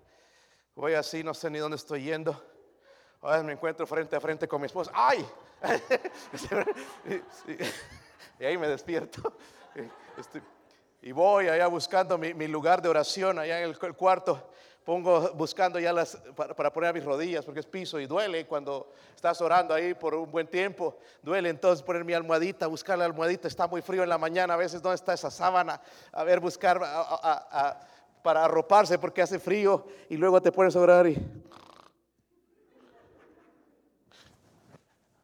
[0.74, 2.42] Voy así, no sé ni dónde estoy yendo.
[3.22, 4.90] A me encuentro frente a frente con mi esposa.
[4.94, 5.24] ¡Ay!
[8.40, 9.34] y ahí me despierto.
[11.02, 14.50] y voy allá buscando mi, lugar de oración, allá en el, cuarto.
[14.90, 18.92] Pongo buscando ya las para, poner a mis rodillas porque es piso y duele cuando
[19.14, 20.98] estás orando ahí por un buen tiempo.
[21.22, 23.46] Duele entonces poner mi almohadita, buscar la almohadita.
[23.46, 24.54] Está muy frío en la mañana.
[24.54, 25.80] A veces, ¿dónde está esa sábana?
[26.10, 26.80] A ver, buscar
[28.20, 29.86] para arroparse porque hace frío.
[30.08, 31.16] Y luego te pones a orar y.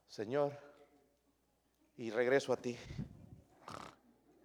[0.07, 0.53] Señor,
[1.97, 2.79] y regreso a ti.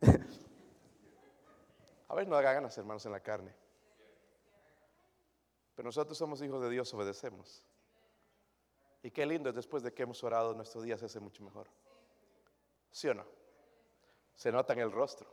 [2.10, 3.61] A ver, no haga ganas, hermanos, en la carne.
[5.76, 7.64] Pero nosotros somos hijos de Dios, obedecemos.
[9.04, 11.68] Y qué lindo es después de que hemos orado, nuestro día se hace mucho mejor.
[12.92, 13.26] ¿Sí o no?
[14.36, 15.28] Se nota en el rostro.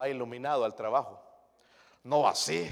[0.00, 1.22] Va iluminado al trabajo.
[2.04, 2.70] No así.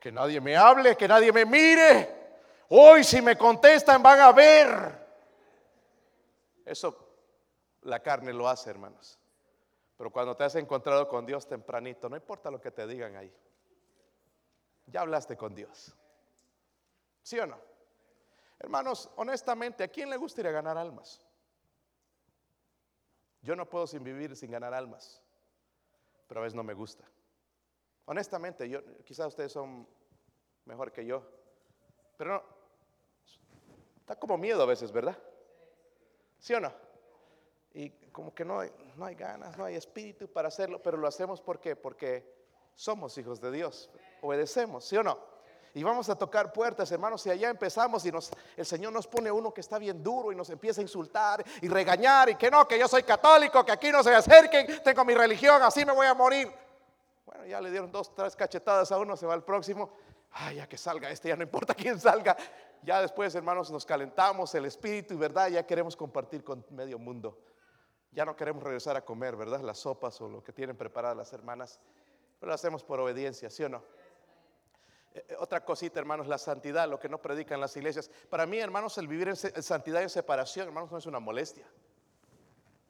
[0.00, 2.24] Que nadie me hable, que nadie me mire.
[2.68, 5.04] Hoy si me contestan van a ver.
[6.64, 7.04] Eso
[7.82, 9.18] la carne lo hace, hermanos.
[9.96, 13.32] Pero cuando te has encontrado con Dios tempranito, no importa lo que te digan ahí.
[14.86, 15.94] Ya hablaste con Dios.
[17.22, 17.58] ¿Sí o no?
[18.58, 21.20] Hermanos, honestamente, ¿a quién le gustaría ganar almas?
[23.42, 25.22] Yo no puedo sin vivir sin ganar almas,
[26.26, 27.04] pero a veces no me gusta.
[28.06, 29.86] Honestamente, yo, quizás ustedes son
[30.64, 31.22] mejor que yo,
[32.16, 32.42] pero no,
[34.00, 35.18] está como miedo a veces, ¿verdad?
[36.38, 36.72] ¿Sí o no?
[37.72, 41.08] Y como que no hay, no hay ganas, no hay espíritu para hacerlo, pero lo
[41.08, 41.74] hacemos ¿por?
[41.76, 42.32] Porque
[42.74, 43.90] somos hijos de Dios,
[44.24, 45.18] obedecemos, ¿sí o no?
[45.76, 48.12] Y vamos a tocar puertas, hermanos, y allá empezamos y
[48.56, 51.68] el Señor nos pone uno que está bien duro y nos empieza a insultar y
[51.68, 55.14] regañar y que no, que yo soy católico, que aquí no se acerquen, tengo mi
[55.14, 56.52] religión, así me voy a morir.
[57.26, 59.90] Bueno, ya le dieron dos, tres cachetadas a uno, se va al próximo.
[60.30, 62.36] Ay, ya que salga este, ya no importa quién salga.
[62.82, 67.36] Ya después, hermanos, nos calentamos el espíritu y verdad, ya queremos compartir con medio mundo.
[68.12, 69.60] Ya no queremos regresar a comer, ¿verdad?
[69.60, 71.80] Las sopas o lo que tienen preparadas las hermanas.
[72.38, 73.82] Pero lo hacemos por obediencia, ¿sí o no?
[75.14, 78.10] Eh, otra cosita, hermanos, la santidad, lo que no predican las iglesias.
[78.28, 81.64] Para mí, hermanos, el vivir en santidad y en separación, hermanos, no es una molestia.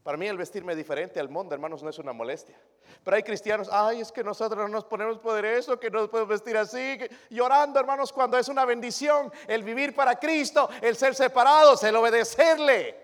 [0.03, 2.59] Para mí el vestirme diferente al mundo, hermanos, no es una molestia.
[3.03, 6.11] Pero hay cristianos, ay, es que nosotros no nos ponemos poder eso, que no nos
[6.11, 6.99] podemos vestir así,
[7.31, 13.04] llorando, hermanos, cuando es una bendición el vivir para Cristo, el ser separados, el obedecerle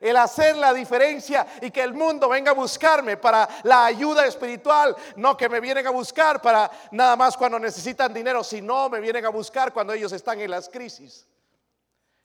[0.00, 4.96] el hacer la diferencia y que el mundo venga a buscarme para la ayuda espiritual,
[5.16, 9.24] no que me vienen a buscar para nada más cuando necesitan dinero, sino me vienen
[9.24, 11.26] a buscar cuando ellos están en las crisis.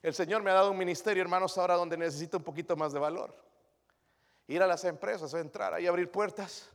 [0.02, 3.00] El Señor me ha dado un ministerio, hermanos, ahora donde necesito un poquito más de
[3.00, 3.34] valor.
[4.48, 6.70] Ir a las empresas, entrar ahí, abrir puertas.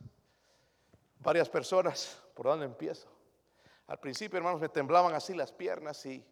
[1.19, 3.07] Varias personas, ¿por dónde empiezo?
[3.85, 6.25] Al principio, hermanos, me temblaban así las piernas y,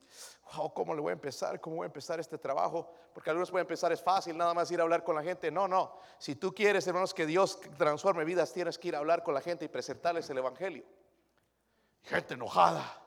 [0.56, 1.60] wow, ¿cómo le voy a empezar?
[1.60, 2.90] ¿Cómo voy a empezar este trabajo?
[3.14, 5.52] Porque algunos pueden empezar, es fácil, nada más ir a hablar con la gente.
[5.52, 5.98] No, no.
[6.18, 9.42] Si tú quieres, hermanos, que Dios transforme vidas, tienes que ir a hablar con la
[9.42, 10.84] gente y presentarles el Evangelio.
[12.04, 13.02] Gente enojada,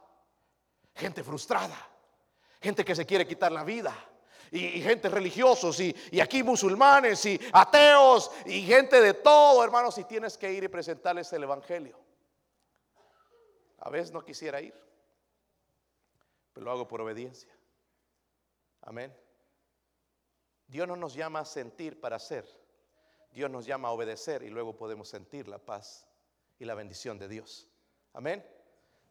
[0.95, 1.77] gente frustrada,
[2.61, 3.95] gente que se quiere quitar la vida.
[4.53, 10.03] Y, gente religiosos y, y aquí musulmanes y ateos y gente de todo, hermanos, y
[10.03, 11.97] tienes que ir y presentarles el Evangelio.
[13.79, 14.75] A veces no quisiera ir,
[16.53, 17.53] pero lo hago por obediencia.
[18.83, 19.15] Amén.
[20.67, 22.47] Dios no nos llama a sentir para hacer.
[23.33, 26.07] Dios nos llama a obedecer y luego podemos sentir la paz
[26.59, 27.69] y la bendición de Dios.
[28.13, 28.45] Amén.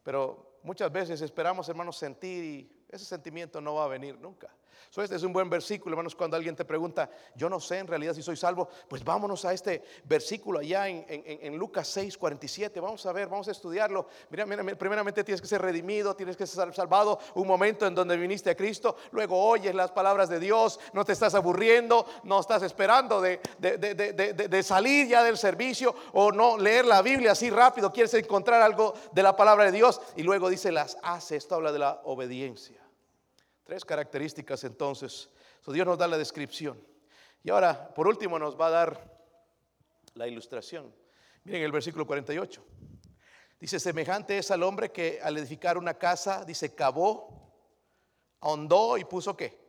[0.04, 4.54] Pero muchas veces esperamos, hermanos, sentir y ese sentimiento no va a venir nunca.
[4.90, 7.88] So, este es un buen versículo, hermanos, cuando alguien te pregunta, yo no sé en
[7.88, 12.80] realidad si soy salvo, pues vámonos a este versículo allá en, en, Lucas 6, 47,
[12.80, 14.08] vamos a ver, vamos a estudiarlo.
[14.30, 18.18] Mira, mira, primeramente tienes que ser redimido, tienes que ser salvado, un momento en donde
[18.18, 22.64] viniste a Cristo, luego oyes las palabras de Dios, no te estás aburriendo, no estás
[22.64, 27.50] esperando de, de, de, de salir ya del servicio o no leer la Biblia así
[27.50, 31.56] rápido, quieres encontrar algo de la palabra de Dios y luego dice las hace, esto
[31.56, 32.89] habla de la obediencia.
[33.70, 35.30] Tres características entonces.
[35.68, 36.84] Dios nos da la descripción.
[37.44, 39.22] Y ahora, por último, nos va a dar
[40.16, 40.92] la ilustración.
[41.44, 42.66] Miren el versículo 48.
[43.60, 47.54] Dice, semejante es al hombre que al edificar una casa, dice, cavó,
[48.40, 49.60] ahondó y puso qué?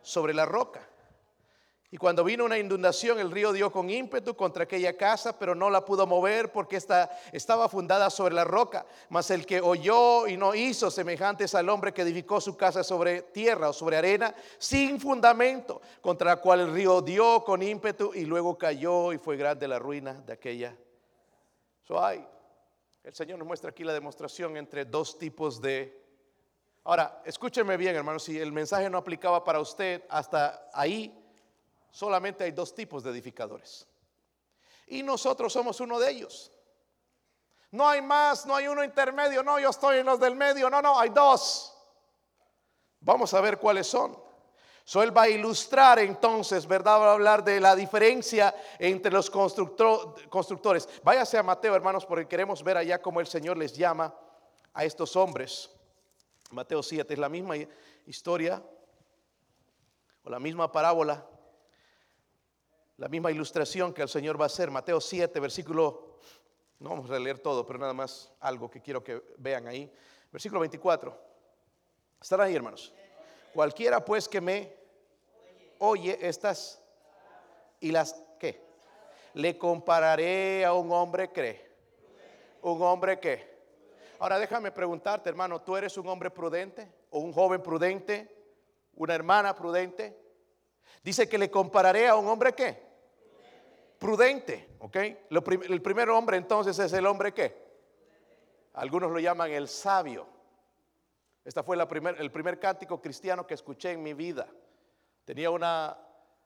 [0.00, 0.87] Sobre la roca.
[1.90, 5.70] Y cuando vino una inundación, el río dio con ímpetu contra aquella casa, pero no
[5.70, 8.84] la pudo mover porque esta, estaba fundada sobre la roca.
[9.08, 13.22] Mas el que oyó y no hizo semejantes al hombre que edificó su casa sobre
[13.22, 18.26] tierra o sobre arena, sin fundamento, contra la cual el río dio con ímpetu y
[18.26, 20.76] luego cayó y fue grande la ruina de aquella.
[21.84, 22.22] So hay,
[23.02, 26.06] el Señor nos muestra aquí la demostración entre dos tipos de...
[26.84, 31.24] Ahora, escúcheme bien, hermano, si el mensaje no aplicaba para usted hasta ahí,
[31.90, 33.86] solamente hay dos tipos de edificadores.
[34.86, 36.52] Y nosotros somos uno de ellos.
[37.70, 40.80] No hay más, no hay uno intermedio, no, yo estoy en los del medio, no,
[40.80, 41.74] no, hay dos.
[43.00, 44.18] Vamos a ver cuáles son.
[44.84, 46.98] So, él va a ilustrar entonces, ¿verdad?
[46.98, 50.88] Va a hablar de la diferencia entre los constructores.
[51.02, 54.14] Váyase a Mateo, hermanos, porque queremos ver allá cómo el Señor les llama
[54.72, 55.70] a estos hombres.
[56.52, 57.56] Mateo 7 es la misma
[58.06, 58.62] historia
[60.24, 61.22] o la misma parábola
[62.98, 64.70] la misma ilustración que el Señor va a hacer.
[64.70, 66.18] Mateo 7, versículo,
[66.80, 69.90] no vamos a leer todo, pero nada más algo que quiero que vean ahí.
[70.32, 71.16] Versículo 24.
[72.20, 72.92] ¿Están ahí, hermanos?
[73.54, 74.76] Cualquiera pues que me
[75.78, 76.82] oye estas
[77.78, 78.60] y las que
[79.34, 81.68] le compararé a un hombre que
[82.62, 83.56] un hombre que
[84.18, 88.28] ahora déjame preguntarte hermano tú eres un hombre prudente o un joven prudente
[88.96, 90.20] una hermana prudente
[91.04, 92.87] dice que le compararé a un hombre que
[93.98, 94.96] prudente, ¿ok?
[94.96, 97.68] el primer hombre entonces es el hombre que
[98.74, 100.26] algunos lo llaman el sabio.
[101.44, 104.46] Esta fue la primer, el primer cántico cristiano que escuché en mi vida.
[105.24, 105.98] Tenía una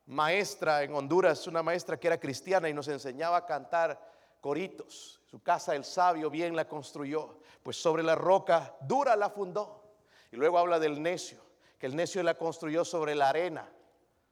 [0.07, 4.01] maestra en Honduras, una maestra que era cristiana y nos enseñaba a cantar
[4.41, 5.21] coritos.
[5.27, 9.83] Su casa el sabio bien la construyó, pues sobre la roca dura la fundó.
[10.31, 11.41] Y luego habla del necio,
[11.79, 13.71] que el necio la construyó sobre la arena,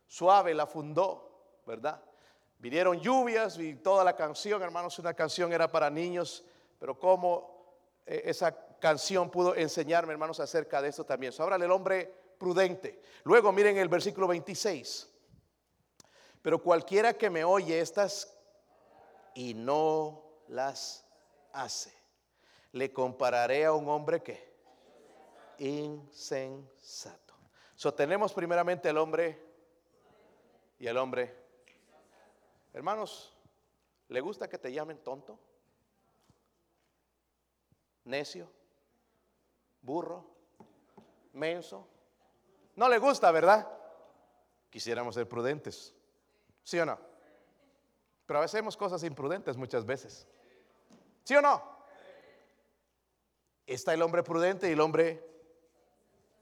[0.06, 2.02] suave la fundó, ¿verdad?
[2.60, 6.44] Vinieron lluvias y toda la canción, hermanos, una canción era para niños,
[6.78, 11.32] pero cómo eh, esa canción pudo enseñarme, hermanos, acerca de eso también.
[11.32, 13.00] So, ahora el hombre prudente.
[13.24, 15.08] Luego miren el versículo 26.
[16.42, 18.36] Pero cualquiera que me oye estas
[19.34, 21.06] y no las
[21.52, 21.92] hace,
[22.72, 24.50] le compararé a un hombre que
[25.58, 27.34] insensato.
[27.74, 29.38] So tenemos primeramente el hombre
[30.78, 31.39] y el hombre
[32.72, 33.36] Hermanos,
[34.08, 35.38] ¿le gusta que te llamen tonto?
[38.04, 38.50] Necio,
[39.82, 40.24] burro,
[41.32, 41.86] menso.
[42.76, 43.68] No le gusta, ¿verdad?
[44.70, 45.94] Quisiéramos ser prudentes.
[46.62, 46.98] ¿Sí o no?
[48.26, 50.26] Pero a veces hacemos cosas imprudentes muchas veces.
[51.24, 51.62] ¿Sí o no?
[53.66, 55.24] Está el hombre prudente y el hombre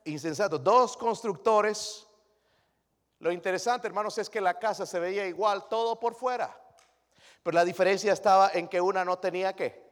[0.04, 0.58] insensato.
[0.58, 2.07] Dos constructores
[3.20, 6.56] lo interesante, hermanos, es que la casa se veía igual todo por fuera.
[7.42, 9.88] Pero la diferencia estaba en que una no tenía qué?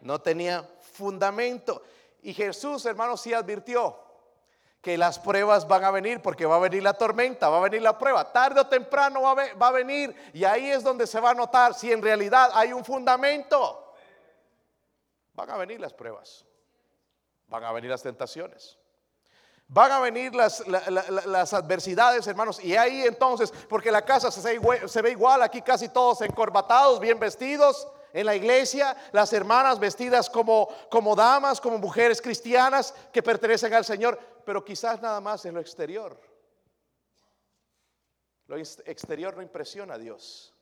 [0.00, 1.82] No tenía fundamento.
[2.22, 3.98] Y Jesús, hermanos, sí advirtió
[4.80, 7.82] que las pruebas van a venir porque va a venir la tormenta, va a venir
[7.82, 8.32] la prueba.
[8.32, 11.34] Tarde o temprano va a, va a venir y ahí es donde se va a
[11.34, 13.92] notar si en realidad hay un fundamento.
[15.34, 16.44] Van a venir las pruebas,
[17.48, 18.77] van a venir las tentaciones.
[19.70, 20.62] Van a venir las,
[21.52, 22.58] adversidades, hermanos.
[22.64, 27.86] Y ahí entonces, porque la casa se, ve igual, aquí casi todos encorbatados, bien vestidos.
[28.14, 33.84] En la iglesia, las hermanas vestidas como, como damas, como mujeres cristianas que pertenecen al
[33.84, 36.18] Señor, pero quizás nada más en lo exterior.
[38.46, 40.54] Lo exterior no impresiona a Dios.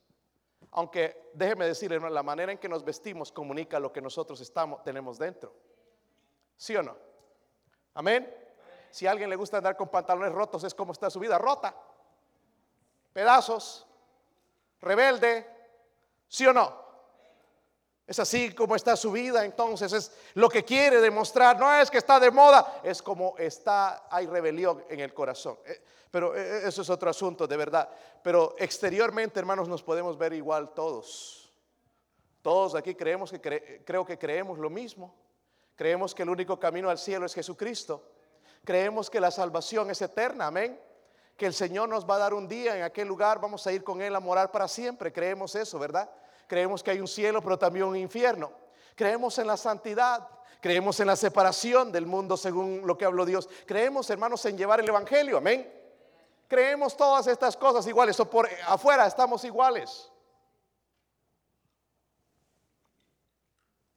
[0.72, 5.16] Aunque déjeme decirle, la manera en que nos vestimos comunica lo que nosotros estamos, tenemos
[5.16, 5.54] dentro.
[6.56, 6.96] ¿Sí o no?
[7.94, 8.45] Amén.
[8.96, 11.76] Si a alguien le gusta andar con pantalones rotos, es como está su vida rota.
[13.12, 13.86] Pedazos,
[14.80, 15.46] rebelde,
[16.26, 16.74] ¿sí o no?
[18.06, 21.60] Es así como está su vida, entonces es lo que quiere demostrar.
[21.60, 25.58] No es que está de moda, es como está, hay rebelión en el corazón.
[25.66, 27.90] Eh, pero eh, eh, eso es otro asunto, de verdad.
[28.22, 31.52] Pero exteriormente, hermanos, nos podemos ver igual todos.
[32.40, 35.14] Todos aquí creemos que creo que creemos lo mismo.
[35.74, 38.15] Creemos que el único camino al cielo es Jesucristo.
[38.66, 40.76] Creemos que la salvación es eterna, amén.
[41.36, 43.84] Que el Señor nos va a dar un día en aquel lugar, vamos a ir
[43.84, 45.12] con Él a morar para siempre.
[45.12, 46.10] Creemos eso, ¿verdad?
[46.48, 48.50] Creemos que hay un cielo, pero también un infierno.
[48.96, 50.28] Creemos en la santidad.
[50.60, 53.48] Creemos en la separación del mundo según lo que habló Dios.
[53.66, 55.36] Creemos, hermanos, en llevar el Evangelio.
[55.36, 55.72] Amén.
[56.48, 58.18] Creemos todas estas cosas iguales.
[58.18, 60.10] O por afuera estamos iguales.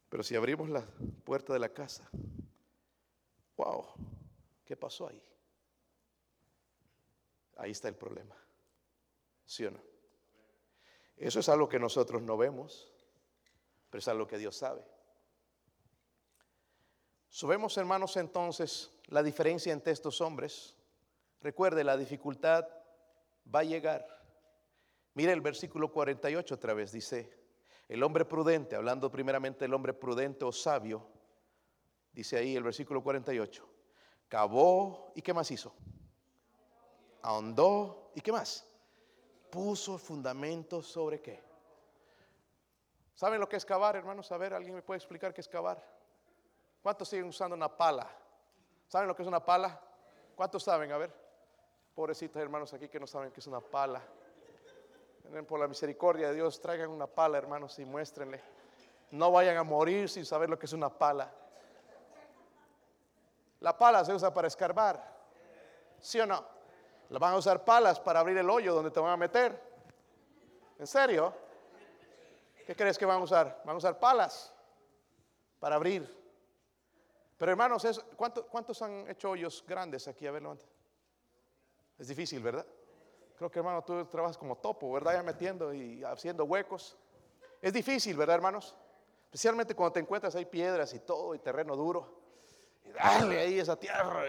[0.10, 0.84] Pero si abrimos la
[1.24, 2.08] puerta de la casa,
[3.58, 3.88] wow,
[4.70, 5.20] ¿qué pasó ahí?
[7.58, 8.36] Ahí está el problema.
[9.44, 9.82] ¿Sí o no?
[11.18, 12.88] Eso es algo que nosotros no vemos,
[13.90, 14.86] pero es algo que Dios sabe.
[17.30, 20.76] Subemos, hermanos, entonces la diferencia entre estos hombres.
[21.42, 22.68] Recuerde, la dificultad
[23.54, 24.06] va a llegar.
[25.16, 27.28] Mire el versículo 48 otra vez, dice,
[27.88, 31.08] el hombre prudente, hablando primeramente del hombre prudente o sabio,
[32.12, 33.79] dice ahí el versículo 48,
[34.30, 35.74] cavó y qué más hizo?
[37.22, 38.70] Ahondó y qué más?
[39.50, 41.42] puso fundamentos sobre qué.
[43.16, 44.32] ¿Saben lo que es cavar, hermanos?
[44.32, 45.84] A ver, ¿alguien me puede explicar qué es cavar?
[46.82, 48.10] ¿Cuántos siguen usando una pala?
[48.88, 49.80] ¿Saben lo que es una pala?
[50.36, 50.92] ¿Cuántos saben?
[50.92, 51.14] A ver,
[51.94, 54.02] pobrecitos hermanos aquí que no saben qué es una pala.
[55.48, 58.42] Por la misericordia de Dios, traigan una pala, hermanos, y muéstrenle.
[59.12, 61.32] No vayan a morir sin saber lo que es una pala.
[63.62, 65.04] La pala se usa para escarbar,
[66.00, 66.46] ¿sí o no?
[67.10, 69.60] La van a usar palas para abrir el hoyo donde te van a meter.
[70.78, 71.34] ¿En serio?
[72.66, 73.62] ¿Qué crees que van a usar?
[73.66, 74.54] Van a usar palas
[75.60, 76.18] para abrir.
[77.38, 77.86] Pero hermanos,
[78.16, 80.28] ¿cuántos, han hecho hoyos grandes aquí?
[80.28, 80.66] A ver, levanta.
[81.98, 82.66] Es difícil, ¿verdad?
[83.38, 85.14] Creo que hermano, tú trabajas como topo, ¿verdad?
[85.14, 86.98] Ya metiendo y haciendo huecos.
[87.62, 88.76] Es difícil, ¿verdad, hermanos?
[89.26, 92.29] Especialmente cuando te encuentras ahí piedras y todo y terreno duro
[92.84, 94.24] dale ahí esa tierra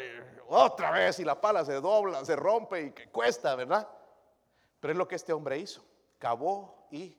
[0.49, 3.89] otra vez y la pala se dobla, se rompe y que cuesta, ¿verdad?
[4.81, 5.85] Pero es lo que este hombre hizo,
[6.19, 7.17] cavó y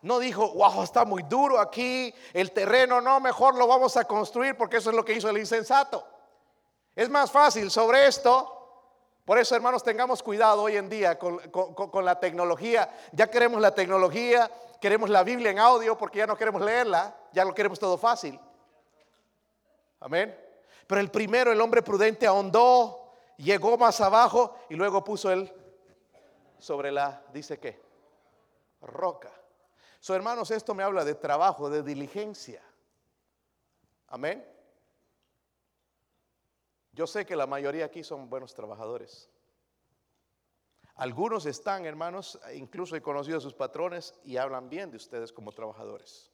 [0.00, 4.56] no dijo, wow, está muy duro aquí, el terreno, no, mejor lo vamos a construir
[4.56, 6.06] porque eso es lo que hizo el insensato.
[6.96, 8.58] Es más fácil sobre esto.
[9.24, 12.92] Por eso, hermanos, tengamos cuidado hoy en día con, con la tecnología.
[13.12, 17.44] Ya queremos la tecnología, queremos la Biblia en audio porque ya no queremos leerla, ya
[17.44, 18.40] lo queremos todo fácil.
[20.02, 20.36] Amén.
[20.86, 25.50] Pero el primero, el hombre prudente, ahondó, llegó más abajo y luego puso él
[26.58, 27.80] sobre la, dice qué,
[28.80, 29.32] roca.
[30.00, 32.60] So, hermanos, esto me habla de trabajo, de diligencia.
[34.08, 34.44] Amén.
[36.92, 39.30] Yo sé que la mayoría aquí son buenos trabajadores.
[40.96, 45.52] Algunos están, hermanos, incluso he conocido a sus patrones y hablan bien de ustedes como
[45.52, 46.31] trabajadores.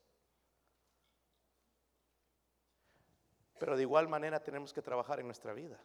[3.58, 5.78] Pero de igual manera tenemos que trabajar en nuestra vida.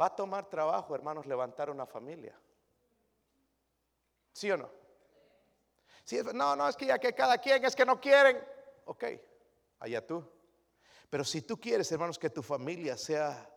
[0.00, 2.38] Va a tomar trabajo, hermanos, levantar una familia.
[4.32, 4.70] ¿Sí o no?
[6.34, 8.42] No, no, es que ya que cada quien es que no quieren.
[8.84, 9.04] Ok,
[9.80, 10.24] allá tú.
[11.10, 13.50] Pero si tú quieres, hermanos, que tu familia sea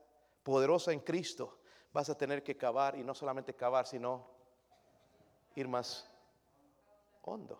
[0.44, 1.60] poderosa en Cristo,
[1.92, 4.30] vas a tener que cavar y no solamente cavar, sino
[5.56, 6.10] ir más
[7.22, 7.60] hondo.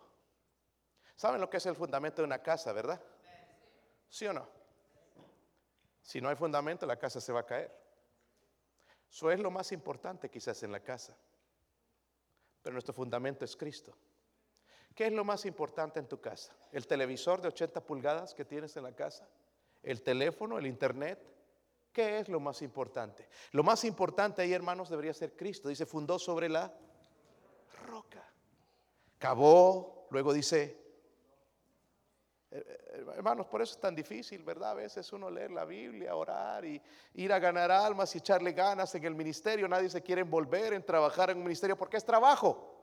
[1.14, 3.00] ¿Saben lo que es el fundamento de una casa, verdad?
[4.08, 4.59] ¿Sí o no?
[6.10, 7.72] Si no hay fundamento, la casa se va a caer.
[9.08, 11.16] Eso es lo más importante quizás en la casa.
[12.60, 13.94] Pero nuestro fundamento es Cristo.
[14.92, 16.52] ¿Qué es lo más importante en tu casa?
[16.72, 19.28] ¿El televisor de 80 pulgadas que tienes en la casa?
[19.84, 20.58] ¿El teléfono?
[20.58, 21.24] ¿El internet?
[21.92, 23.28] ¿Qué es lo más importante?
[23.52, 25.68] Lo más importante ahí, hermanos, debería ser Cristo.
[25.68, 26.74] Dice, fundó sobre la
[27.86, 28.28] roca.
[29.16, 30.76] Cavó, luego dice,
[32.50, 34.70] hermanos, por eso es tan difícil, ¿verdad?
[34.70, 36.82] A veces uno leer la Biblia, orar y
[37.14, 39.68] ir a ganar almas y echarle ganas en el ministerio.
[39.68, 42.76] Nadie se quiere envolver en trabajar en un ministerio porque es trabajo.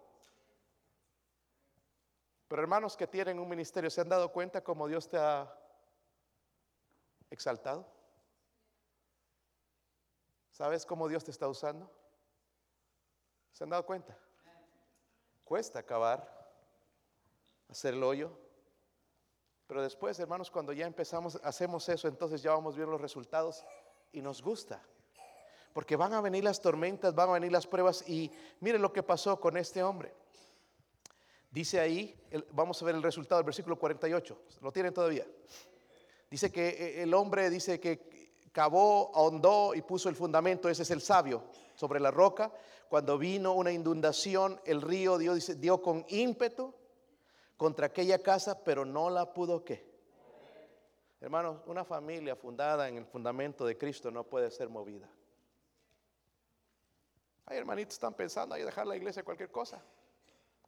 [2.48, 5.54] Pero hermanos que tienen un ministerio, ¿se han dado cuenta cómo Dios te ha
[7.30, 7.86] exaltado?
[10.52, 11.92] ¿Sabes cómo Dios te está usando?
[13.52, 14.18] ¿Se han dado cuenta?
[15.44, 16.26] Cuesta acabar,
[17.68, 18.47] hacer el hoyo
[19.68, 23.66] pero después, hermanos, cuando ya empezamos, hacemos eso, entonces ya vamos viendo los resultados
[24.14, 24.82] y nos gusta.
[25.74, 29.04] Porque van a venir las tormentas, van a venir las pruebas y miren lo que
[29.04, 30.14] pasó con este hombre.
[31.52, 32.18] Dice ahí,
[32.52, 34.42] vamos a ver el resultado del versículo 48.
[34.62, 35.26] ¿Lo tienen todavía?
[36.30, 40.92] Dice que eh, el hombre dice que cavó, ahondó y puso el fundamento, ese es
[40.92, 41.44] el sabio,
[41.76, 42.52] sobre la roca.
[42.90, 46.74] Cuando vino una inundación, el río dio, dio con ímpetu
[47.58, 49.86] contra aquella casa, pero no la pudo qué.
[51.20, 55.10] Hermanos, una familia fundada en el fundamento de Cristo no puede ser movida.
[57.48, 59.82] Hay hermanitos están pensando ahí dejar la iglesia cualquier cosa.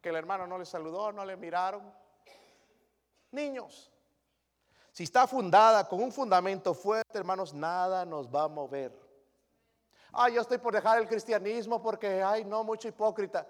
[0.02, 1.92] Que el hermano no le saludó, no le miraron.
[3.30, 3.92] Niños,
[4.90, 8.98] si está fundada con un fundamento fuerte, hermanos, nada nos va a mover.
[10.12, 13.46] Ah, yo estoy por dejar el cristianismo porque hay no mucho hipócrita.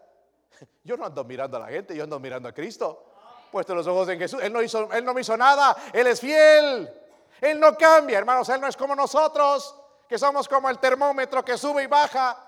[0.84, 3.09] Yo no ando mirando a la gente, yo ando mirando a Cristo.
[3.50, 4.40] Puesto los ojos en Jesús.
[4.42, 5.76] Él no, hizo, él no me hizo nada.
[5.92, 6.92] Él es fiel.
[7.40, 8.48] Él no cambia, hermanos.
[8.48, 9.74] Él no es como nosotros,
[10.08, 12.46] que somos como el termómetro que sube y baja.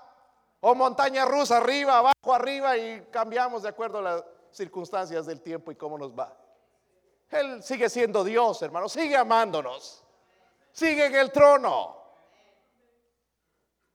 [0.61, 2.77] O montaña rusa, arriba, abajo, arriba.
[2.77, 6.37] Y cambiamos de acuerdo a las circunstancias del tiempo y cómo nos va.
[7.29, 8.91] Él sigue siendo Dios, hermanos.
[8.91, 10.03] Sigue amándonos.
[10.71, 12.01] Sigue en el trono.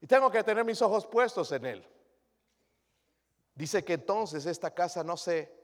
[0.01, 1.87] Y tengo que tener mis ojos puestos en Él.
[3.55, 5.58] Dice que entonces esta casa no se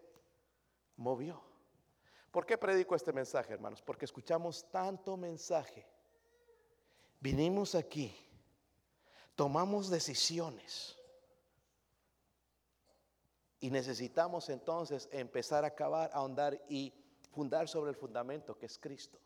[0.98, 1.42] movió.
[2.32, 3.82] ¿Por qué predico este mensaje, hermanos?
[3.82, 5.88] Porque escuchamos tanto mensaje.
[7.20, 8.14] Vinimos aquí,
[9.36, 10.98] tomamos decisiones
[13.60, 16.94] y necesitamos entonces empezar a acabar, a ahondar y
[17.32, 19.18] fundar sobre el fundamento que es Cristo.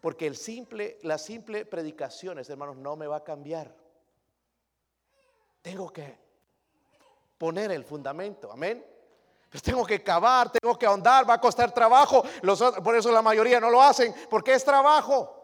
[0.00, 3.72] Porque el simple, la simple predicaciones, hermanos, no me va a cambiar.
[5.60, 6.18] Tengo que
[7.38, 8.84] poner el fundamento, amén.
[9.52, 12.24] Pues tengo que cavar, tengo que ahondar, va a costar trabajo.
[12.82, 15.38] por eso la mayoría no lo hacen, porque es trabajo.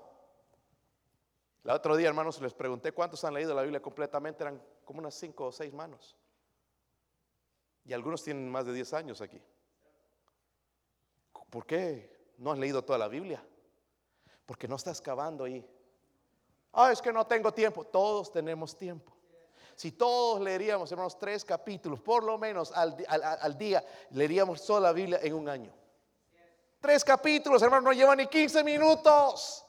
[1.62, 4.42] El otro día, hermanos, les pregunté cuántos han leído la Biblia completamente.
[4.42, 6.16] Eran como unas cinco o seis manos.
[7.84, 9.42] Y algunos tienen más de diez años aquí.
[11.50, 13.44] ¿Por qué no has leído toda la Biblia?
[14.46, 15.68] Porque no estás cavando ahí.
[16.72, 17.84] Ah, es que no tengo tiempo.
[17.84, 19.17] Todos tenemos tiempo.
[19.78, 22.96] Si todos leeríamos, hermanos, tres capítulos, por lo menos al,
[23.56, 25.72] día, leeríamos toda la Biblia en un año.
[26.80, 29.64] Tres capítulos, hermanos, no llevan ni 15 minutos.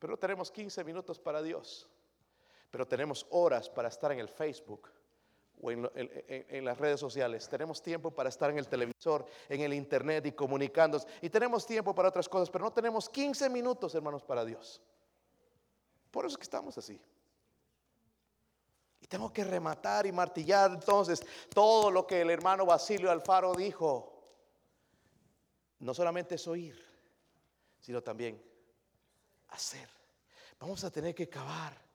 [0.00, 1.88] Pero tenemos 15 minutos para Dios.
[2.68, 4.90] Pero tenemos horas para estar en el Facebook
[5.60, 7.48] o en, en, las redes sociales.
[7.48, 11.06] Tenemos tiempo para estar en el televisor, en el internet y comunicándonos.
[11.22, 14.82] Y tenemos tiempo para otras cosas, pero no tenemos 15 minutos, hermanos, para Dios.
[16.10, 17.00] Por eso es que estamos así.
[19.00, 24.12] Y tengo que rematar y martillar entonces todo lo que el hermano Basilio Alfaro dijo.
[25.78, 26.82] No solamente es oír,
[27.80, 28.42] sino también
[29.48, 29.88] hacer.
[30.58, 31.85] Vamos a tener que cavar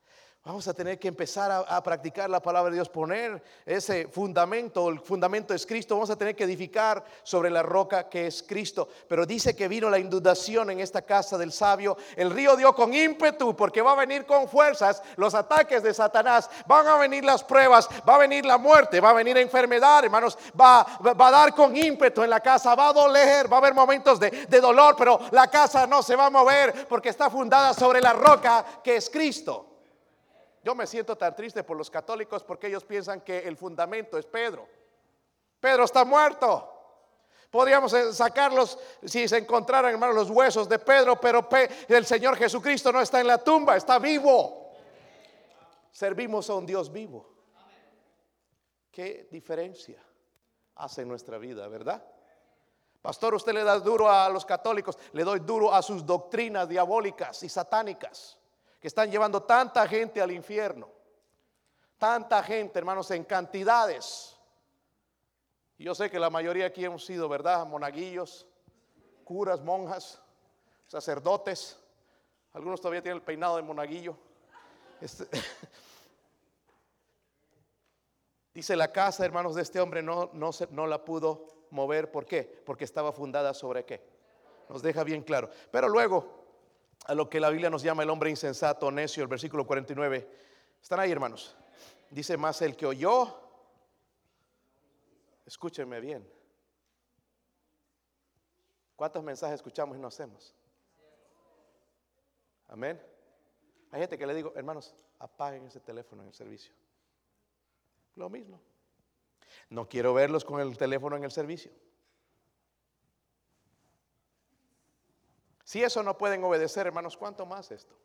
[0.44, 4.98] Vamos a tener que empezar a, practicar la palabra de Dios, poner ese fundamento, el
[4.98, 8.88] fundamento es Cristo, vamos a tener que edificar sobre la roca que es Cristo.
[9.06, 12.92] Pero dice que vino la inundación en esta casa del sabio, el río dio con
[12.92, 17.44] ímpetu porque va a venir con fuerzas los ataques de Satanás, van a venir las
[17.44, 21.54] pruebas, va a venir la muerte, va a venir enfermedad, hermanos, va, va a dar
[21.54, 24.96] con ímpetu en la casa, va a doler, va a haber momentos de, de dolor,
[24.98, 28.96] pero la casa no se va a mover porque está fundada sobre la roca que
[28.96, 29.68] es Cristo.
[30.62, 34.26] Yo me siento tan triste por los católicos porque ellos piensan que el fundamento es
[34.26, 34.68] Pedro.
[35.58, 36.68] Pedro está muerto.
[37.50, 41.48] Podríamos eh, sacarlos si se encontraran, hermanos, los huesos de Pedro, pero
[41.88, 44.72] el Señor Jesucristo no está en la tumba, está vivo.
[45.90, 47.28] Servimos a un Dios vivo.
[48.90, 50.02] ¿Qué diferencia
[50.76, 52.02] hace en nuestra vida, verdad?
[53.02, 57.42] Pastor, usted le da duro a los católicos, le doy duro a sus doctrinas diabólicas
[57.42, 58.38] y satánicas
[58.82, 60.88] que están llevando tanta gente al infierno.
[61.98, 64.36] Tanta gente, hermanos, en cantidades.
[65.78, 67.64] Yo sé que la mayoría aquí hemos sido, ¿verdad?
[67.64, 68.44] Monaguillos,
[69.22, 70.20] curas, monjas,
[70.88, 71.78] sacerdotes.
[72.54, 74.16] Algunos todavía tienen el peinado de monaguillo.
[75.00, 75.28] Este,
[78.52, 82.10] dice la casa, hermanos, de este hombre no, no, no la pudo mover.
[82.10, 82.62] ¿Por qué?
[82.66, 84.04] Porque estaba fundada sobre qué.
[84.68, 85.50] Nos deja bien claro.
[85.70, 86.41] Pero luego
[87.06, 90.28] a lo que la Biblia nos llama el hombre insensato, necio, el versículo 49.
[90.80, 91.56] ¿Están ahí, hermanos?
[92.10, 93.40] Dice más el que oyó,
[95.46, 96.28] escúchenme bien.
[98.96, 100.54] ¿Cuántos mensajes escuchamos y no hacemos?
[102.68, 103.00] Amén.
[103.90, 106.72] Hay gente que le digo, hermanos, apaguen ese teléfono en el servicio.
[108.14, 108.60] Lo mismo.
[109.68, 111.72] No quiero verlos con el teléfono en el servicio.
[115.72, 117.96] Si eso no pueden obedecer, hermanos, ¿cuánto más esto?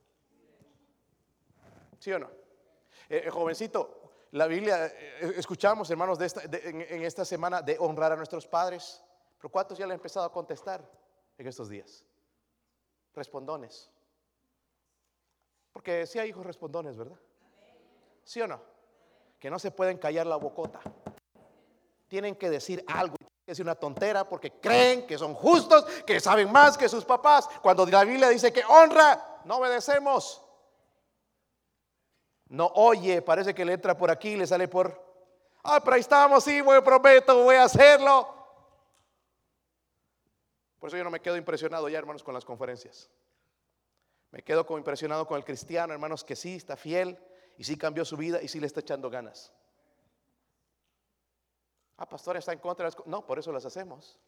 [2.00, 2.28] ¿Sí o no?
[3.10, 8.16] Eh, eh, jovencito, La Biblia, eh, escuchamos, hermanos, en, en esta semana de honrar a
[8.16, 9.04] nuestros padres.
[9.38, 10.90] Pero ¿cuántos ya le han empezado a contestar
[11.38, 12.06] en estos días?
[13.14, 13.92] Respondones.
[15.74, 17.20] Porque sí hay hijos respondones, ¿verdad?
[18.24, 18.62] ¿Sí o no?
[19.38, 20.80] Que no se pueden callar la bocota.
[22.08, 23.18] Tienen que decir algo,
[23.52, 27.48] decir una tontera porque creen que son justos, que saben más que sus papás.
[27.62, 30.44] Cuando la Biblia dice que honra, no obedecemos.
[32.50, 35.06] No oye, parece que le entra por aquí le sale por...
[35.64, 38.36] Ah, pero ahí estamos, sí, voy, prometo, voy a hacerlo.
[40.80, 43.10] Por eso yo no me quedo impresionado ya, hermanos, con las conferencias.
[44.32, 47.18] Me quedo como impresionado con el cristiano, hermanos, que sí está fiel
[47.58, 49.52] y sí cambió su vida y sí le está echando ganas.
[51.98, 54.20] Ah, pastor, está en contra de las No, por eso las hacemos.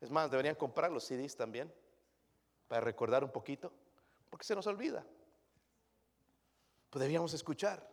[0.00, 1.72] Es más, deberían comprar los CDs también
[2.68, 3.72] para recordar un poquito,
[4.28, 5.04] porque se nos olvida.
[6.90, 7.86] Pues debíamos escuchar.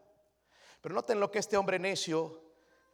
[0.82, 2.42] Pero noten lo que este hombre necio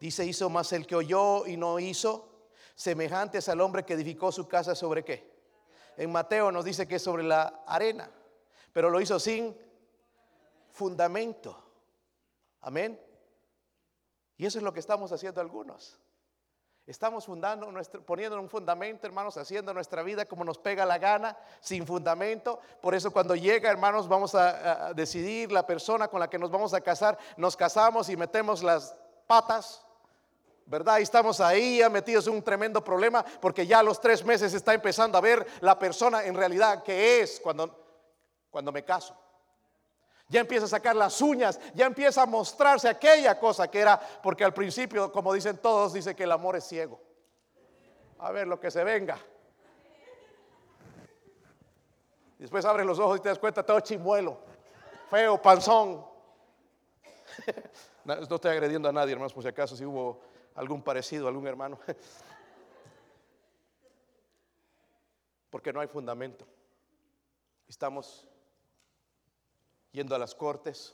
[0.00, 4.48] dice, hizo más el que oyó y no hizo, semejantes al hombre que edificó su
[4.48, 5.32] casa sobre qué.
[5.96, 8.10] En Mateo nos dice que es sobre la arena,
[8.72, 9.56] pero lo hizo sin
[10.70, 11.56] fundamento.
[12.60, 13.00] Amén.
[14.36, 15.98] Y eso es lo que estamos haciendo algunos.
[16.86, 17.72] Estamos fundando
[18.04, 22.60] poniendo un fundamento, hermanos, haciendo nuestra vida como nos pega la gana, sin fundamento.
[22.82, 26.74] Por eso cuando llega, hermanos, vamos a, decidir la persona con la que nos vamos
[26.74, 28.94] a casar, nos casamos y metemos las
[29.26, 29.80] patas
[30.66, 30.98] ¿verdad?
[30.98, 34.72] Y estamos ahí metidos en un tremendo problema porque ya a los tres meses está
[34.72, 37.68] empezando a ver la persona en realidad que es cuando,
[38.50, 39.14] cuando me caso.
[40.28, 44.44] Ya empieza a sacar las uñas, ya empieza a mostrarse aquella cosa que era, porque
[44.44, 47.00] al principio, como dicen todos, dice que el amor es ciego.
[48.18, 49.18] A ver lo que se venga.
[52.38, 54.38] Después abre los ojos y te das cuenta, todo chimuelo,
[55.10, 56.04] feo, panzón.
[58.04, 60.20] No estoy agrediendo a nadie, hermanos, por si acaso, si hubo
[60.56, 61.78] algún parecido, algún hermano.
[65.48, 66.46] Porque no hay fundamento.
[67.66, 68.28] Estamos
[69.94, 70.92] yendo a las cortes.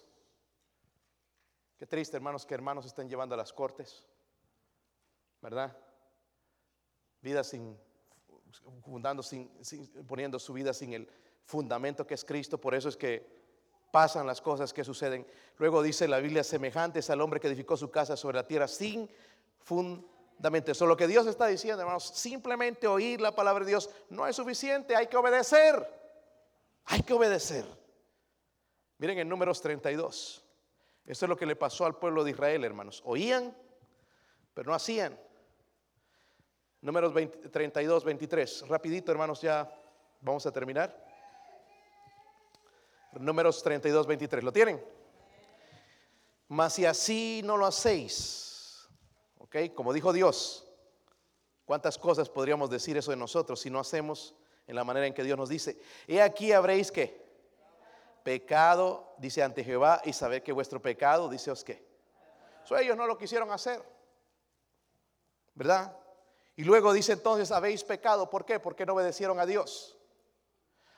[1.79, 4.05] Qué triste, hermanos, que hermanos estén llevando a las cortes.
[5.41, 5.75] ¿Verdad?
[7.23, 7.79] Vida sin,
[8.85, 9.49] fundando, sin,
[10.07, 11.09] poniendo su vida sin el
[11.47, 12.61] fundamento que es Cristo.
[12.61, 13.27] Por eso es que
[13.91, 15.27] pasan las cosas que suceden.
[15.57, 19.11] Luego dice la Biblia, semejantes al hombre que edificó su casa sobre la tierra sin
[19.61, 20.73] fundamento.
[20.73, 22.05] Eso lo que Dios está diciendo, hermanos.
[22.05, 25.99] Simplemente oír la palabra de Dios no es suficiente, hay que obedecer.
[26.85, 27.80] Hay que obedecer.
[29.01, 30.45] Miren en números 32.
[31.07, 33.01] Esto es lo que le pasó al pueblo de Israel, hermanos.
[33.07, 33.57] Oían,
[34.53, 35.19] pero no hacían.
[36.83, 37.15] Números
[37.51, 38.69] 32, 23.
[38.69, 39.75] Rapidito, hermanos, ya
[40.21, 40.95] vamos a terminar.
[43.19, 44.45] Números 32, 23.
[44.45, 44.85] ¿Lo tienen?
[46.49, 48.87] Mas si así no lo hacéis,
[49.75, 50.71] como dijo Dios,
[51.65, 54.35] ¿cuántas cosas podríamos decir eso de nosotros si no hacemos
[54.67, 55.81] en la manera en que Dios nos dice?
[56.07, 57.30] He aquí habréis que
[58.23, 61.85] pecado, dice ante Jehová, y saber que vuestro pecado, dice os que.
[62.79, 63.83] ellos no lo quisieron hacer,
[65.55, 65.97] ¿verdad?
[66.57, 68.61] Y luego dice entonces, habéis pecado, ¿por qué?
[68.61, 69.97] Porque no obedecieron a Dios.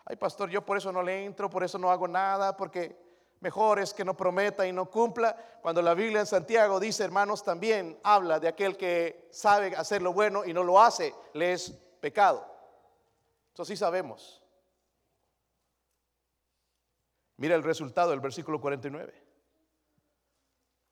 [0.05, 2.99] Ay, pastor, yo por eso no le entro, por eso no hago nada, porque
[3.43, 5.37] Mejor es que no prometa y no cumpla.
[5.61, 10.13] Cuando la Biblia en Santiago dice, hermanos, también habla de aquel que sabe hacer lo
[10.13, 12.47] bueno y no lo hace, le es pecado.
[13.53, 14.42] Eso sí sabemos.
[17.43, 19.13] Mira el resultado del versículo 49.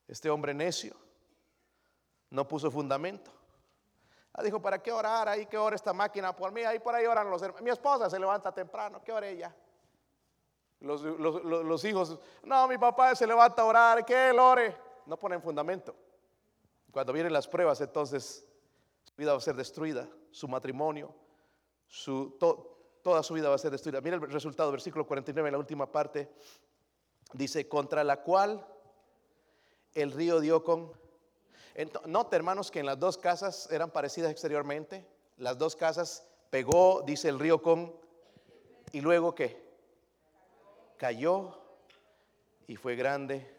[0.08, 0.96] Este hombre necio
[2.28, 3.30] no puso fundamento.
[4.32, 5.46] Ah, dijo, ¿para qué orar ahí?
[5.46, 6.62] ¿Qué hora esta máquina por mí?
[6.62, 7.62] Ahí por ahí oran los hermanos.
[7.62, 9.00] Mi esposa se levanta temprano.
[9.04, 9.54] ¿Qué hora ella?
[10.80, 14.76] Los, hijos, no, mi papá se levanta a orar, que él ore.
[15.06, 15.94] No ponen fundamento.
[16.90, 18.44] Cuando vienen las pruebas, entonces
[19.04, 21.14] su vida va a ser destruida, su matrimonio,
[21.86, 22.36] su,
[23.10, 24.00] toda su vida va a ser destruida.
[24.00, 26.30] Mira el resultado, versículo 49, en la última parte,
[27.32, 28.64] dice, contra la cual
[29.94, 30.92] el río dio con...
[32.06, 35.04] Note, hermanos, que en las dos casas eran parecidas exteriormente.
[35.38, 37.92] Las dos casas pegó, dice el río con...
[38.92, 39.68] Y luego qué?
[40.96, 41.58] cayó
[42.68, 43.52] y fue grande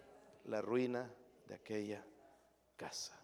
[0.45, 1.13] la ruina
[1.47, 2.05] de aquella
[2.77, 3.20] casa.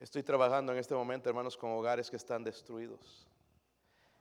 [0.00, 3.28] Estoy trabajando en este momento, hermanos, con hogares que están destruidos.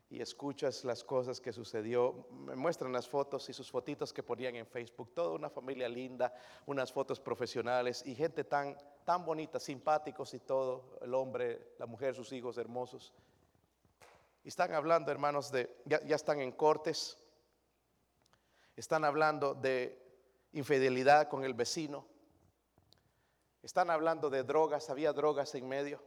[0.09, 2.27] Y escuchas las cosas que sucedió.
[2.31, 5.13] Me muestran las fotos y sus fotitos que ponían en Facebook.
[5.13, 6.33] Toda una familia linda,
[6.65, 8.75] unas fotos profesionales y gente tan,
[9.05, 10.99] tan bonita, simpáticos y todo.
[11.01, 13.13] El hombre, la mujer, sus hijos hermosos.
[14.43, 17.17] Y están hablando, hermanos, de, ya, están en cortes,
[18.75, 19.97] están hablando de
[20.51, 22.05] infidelidad con el vecino.
[23.61, 26.01] Están hablando de drogas, había drogas en medio.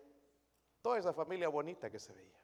[0.81, 2.43] Toda esa familia bonita que se veía.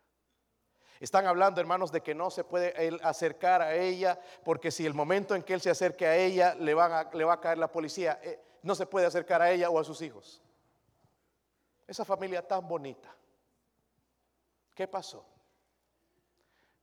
[1.01, 4.95] Están hablando, hermanos, de que no se puede él acercar a ella, porque si el
[4.95, 7.71] momento en que él se acerque a ella le, van le va a caer la
[7.71, 10.43] policía, eh, no se puede acercar a ella o a sus hijos.
[11.87, 13.15] Esa familia tan bonita.
[14.75, 15.25] ¿Qué pasó?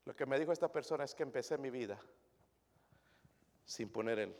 [0.05, 1.99] Lo que me dijo esta persona es que empecé mi vida
[3.65, 4.35] sin poner el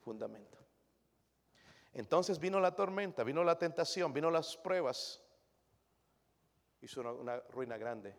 [0.00, 0.59] fundamento.
[1.92, 5.22] Entonces vino la tormenta, vino la tentación, vino las pruebas.
[6.80, 8.16] Hizo una ruina grande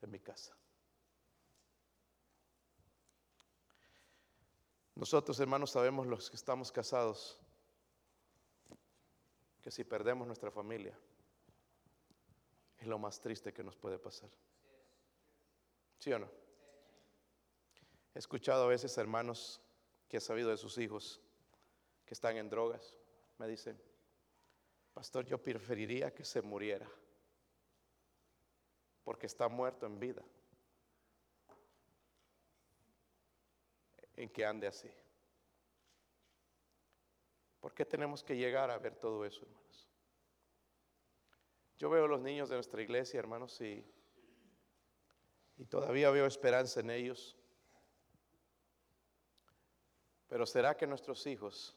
[0.00, 0.56] en mi casa.
[4.94, 7.38] Nosotros, hermanos, sabemos los que estamos casados
[9.60, 10.98] que si perdemos nuestra familia
[12.78, 14.28] es lo más triste que nos puede pasar.
[15.98, 16.28] ¿Sí o no?
[18.14, 19.60] He escuchado a veces hermanos
[20.08, 21.20] que han sabido de sus hijos
[22.12, 22.96] están en drogas.
[23.38, 23.80] Me dicen,
[24.92, 26.88] pastor, yo preferiría que se muriera
[29.04, 30.22] porque está muerto en vida.
[34.14, 34.90] En que ande así.
[37.60, 39.88] ¿Por qué tenemos que llegar a ver todo eso, hermanos?
[41.78, 43.84] Yo veo a los niños de nuestra iglesia, hermanos, y,
[45.56, 47.36] y todavía veo esperanza en ellos.
[50.28, 51.76] Pero ¿será que nuestros hijos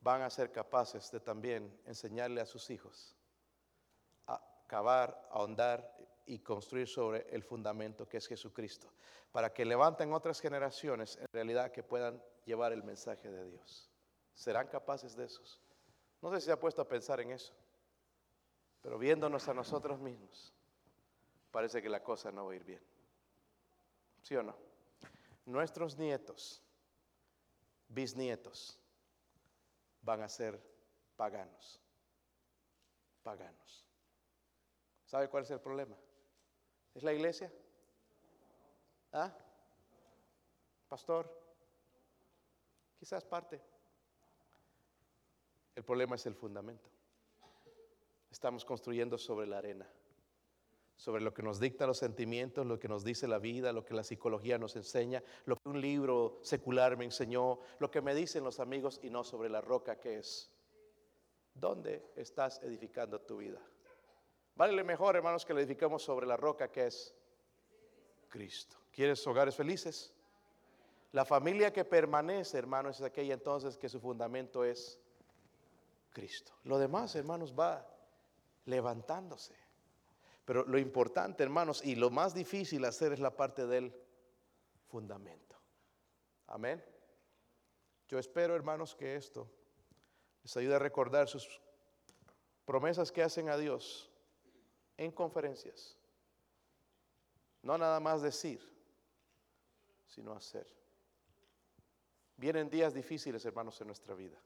[0.00, 3.14] van a ser capaces de también enseñarle a sus hijos
[4.26, 5.96] a cavar, a ahondar
[6.26, 8.92] y construir sobre el fundamento que es Jesucristo,
[9.32, 13.90] para que levanten otras generaciones en realidad que puedan llevar el mensaje de Dios.
[14.34, 15.42] ¿Serán capaces de eso?
[16.22, 17.52] No sé si se ha puesto a pensar en eso,
[18.80, 20.54] pero viéndonos a nosotros mismos,
[21.50, 22.82] parece que la cosa no va a ir bien.
[24.22, 24.56] ¿Sí o no?
[25.46, 26.62] Nuestros nietos,
[27.88, 28.79] bisnietos,
[30.02, 30.60] van a ser
[31.16, 31.80] paganos.
[33.22, 33.86] Paganos.
[35.04, 35.96] ¿Sabe cuál es el problema?
[36.94, 37.52] ¿Es la iglesia?
[39.12, 39.32] ¿Ah?
[40.88, 41.30] Pastor.
[42.98, 43.60] Quizás parte.
[45.74, 46.90] El problema es el fundamento.
[48.30, 49.88] Estamos construyendo sobre la arena,
[51.00, 53.94] sobre lo que nos dicta los sentimientos, lo que nos dice la vida, lo que
[53.94, 58.44] la psicología nos enseña, lo que un libro secular me enseñó, lo que me dicen
[58.44, 60.50] los amigos y no sobre la roca que es.
[61.54, 63.60] ¿Dónde estás edificando tu vida?
[64.56, 67.14] Vale mejor, hermanos, que le edificamos sobre la roca que es
[68.28, 68.76] Cristo.
[68.92, 70.12] ¿Quieres hogares felices?
[71.12, 75.00] La familia que permanece, hermanos, es aquella entonces que su fundamento es
[76.10, 76.52] Cristo.
[76.64, 77.88] Lo demás, hermanos, va
[78.66, 79.69] levantándose.
[80.50, 83.94] Pero lo importante, hermanos, y lo más difícil hacer es la parte del
[84.88, 85.56] fundamento.
[86.48, 86.84] Amén.
[88.08, 89.48] Yo espero, hermanos, que esto
[90.42, 91.60] les ayude a recordar sus
[92.64, 94.10] promesas que hacen a Dios
[94.96, 95.96] en conferencias.
[97.62, 98.60] No nada más decir,
[100.08, 100.66] sino hacer.
[102.36, 104.42] Vienen días difíciles, hermanos, en nuestra vida.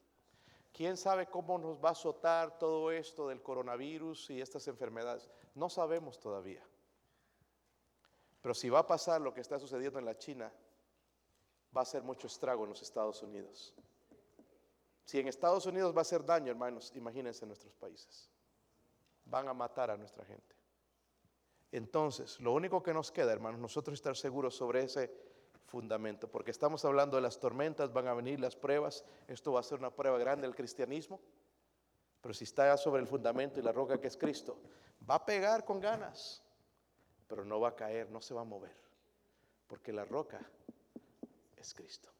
[0.75, 5.31] ¿Quién sabe cómo nos va a azotar todo esto del coronavirus y estas enfermedades?
[5.55, 6.63] No sabemos todavía.
[8.43, 10.53] Pero si va a pasar lo que está sucediendo en la China,
[11.75, 13.73] va a ser mucho estrago en los Estados Unidos.
[15.07, 18.29] Si en Estados Unidos va a hacer daño, hermanos, imagínense en nuestros países
[19.27, 20.55] van a matar a nuestra gente.
[21.73, 25.11] Entonces, lo único que nos queda, hermanos, nosotros estar seguros sobre ese
[25.65, 29.63] fundamento, porque estamos hablando de las tormentas, van a venir las pruebas, esto va a
[29.63, 31.21] ser una prueba grande del cristianismo,
[32.21, 34.59] pero si está sobre el fundamento y la roca que es Cristo,
[35.09, 36.43] va a pegar con ganas,
[37.29, 38.77] pero no va a caer, no se va a mover,
[39.67, 40.41] porque la roca
[41.57, 42.14] es Cristo.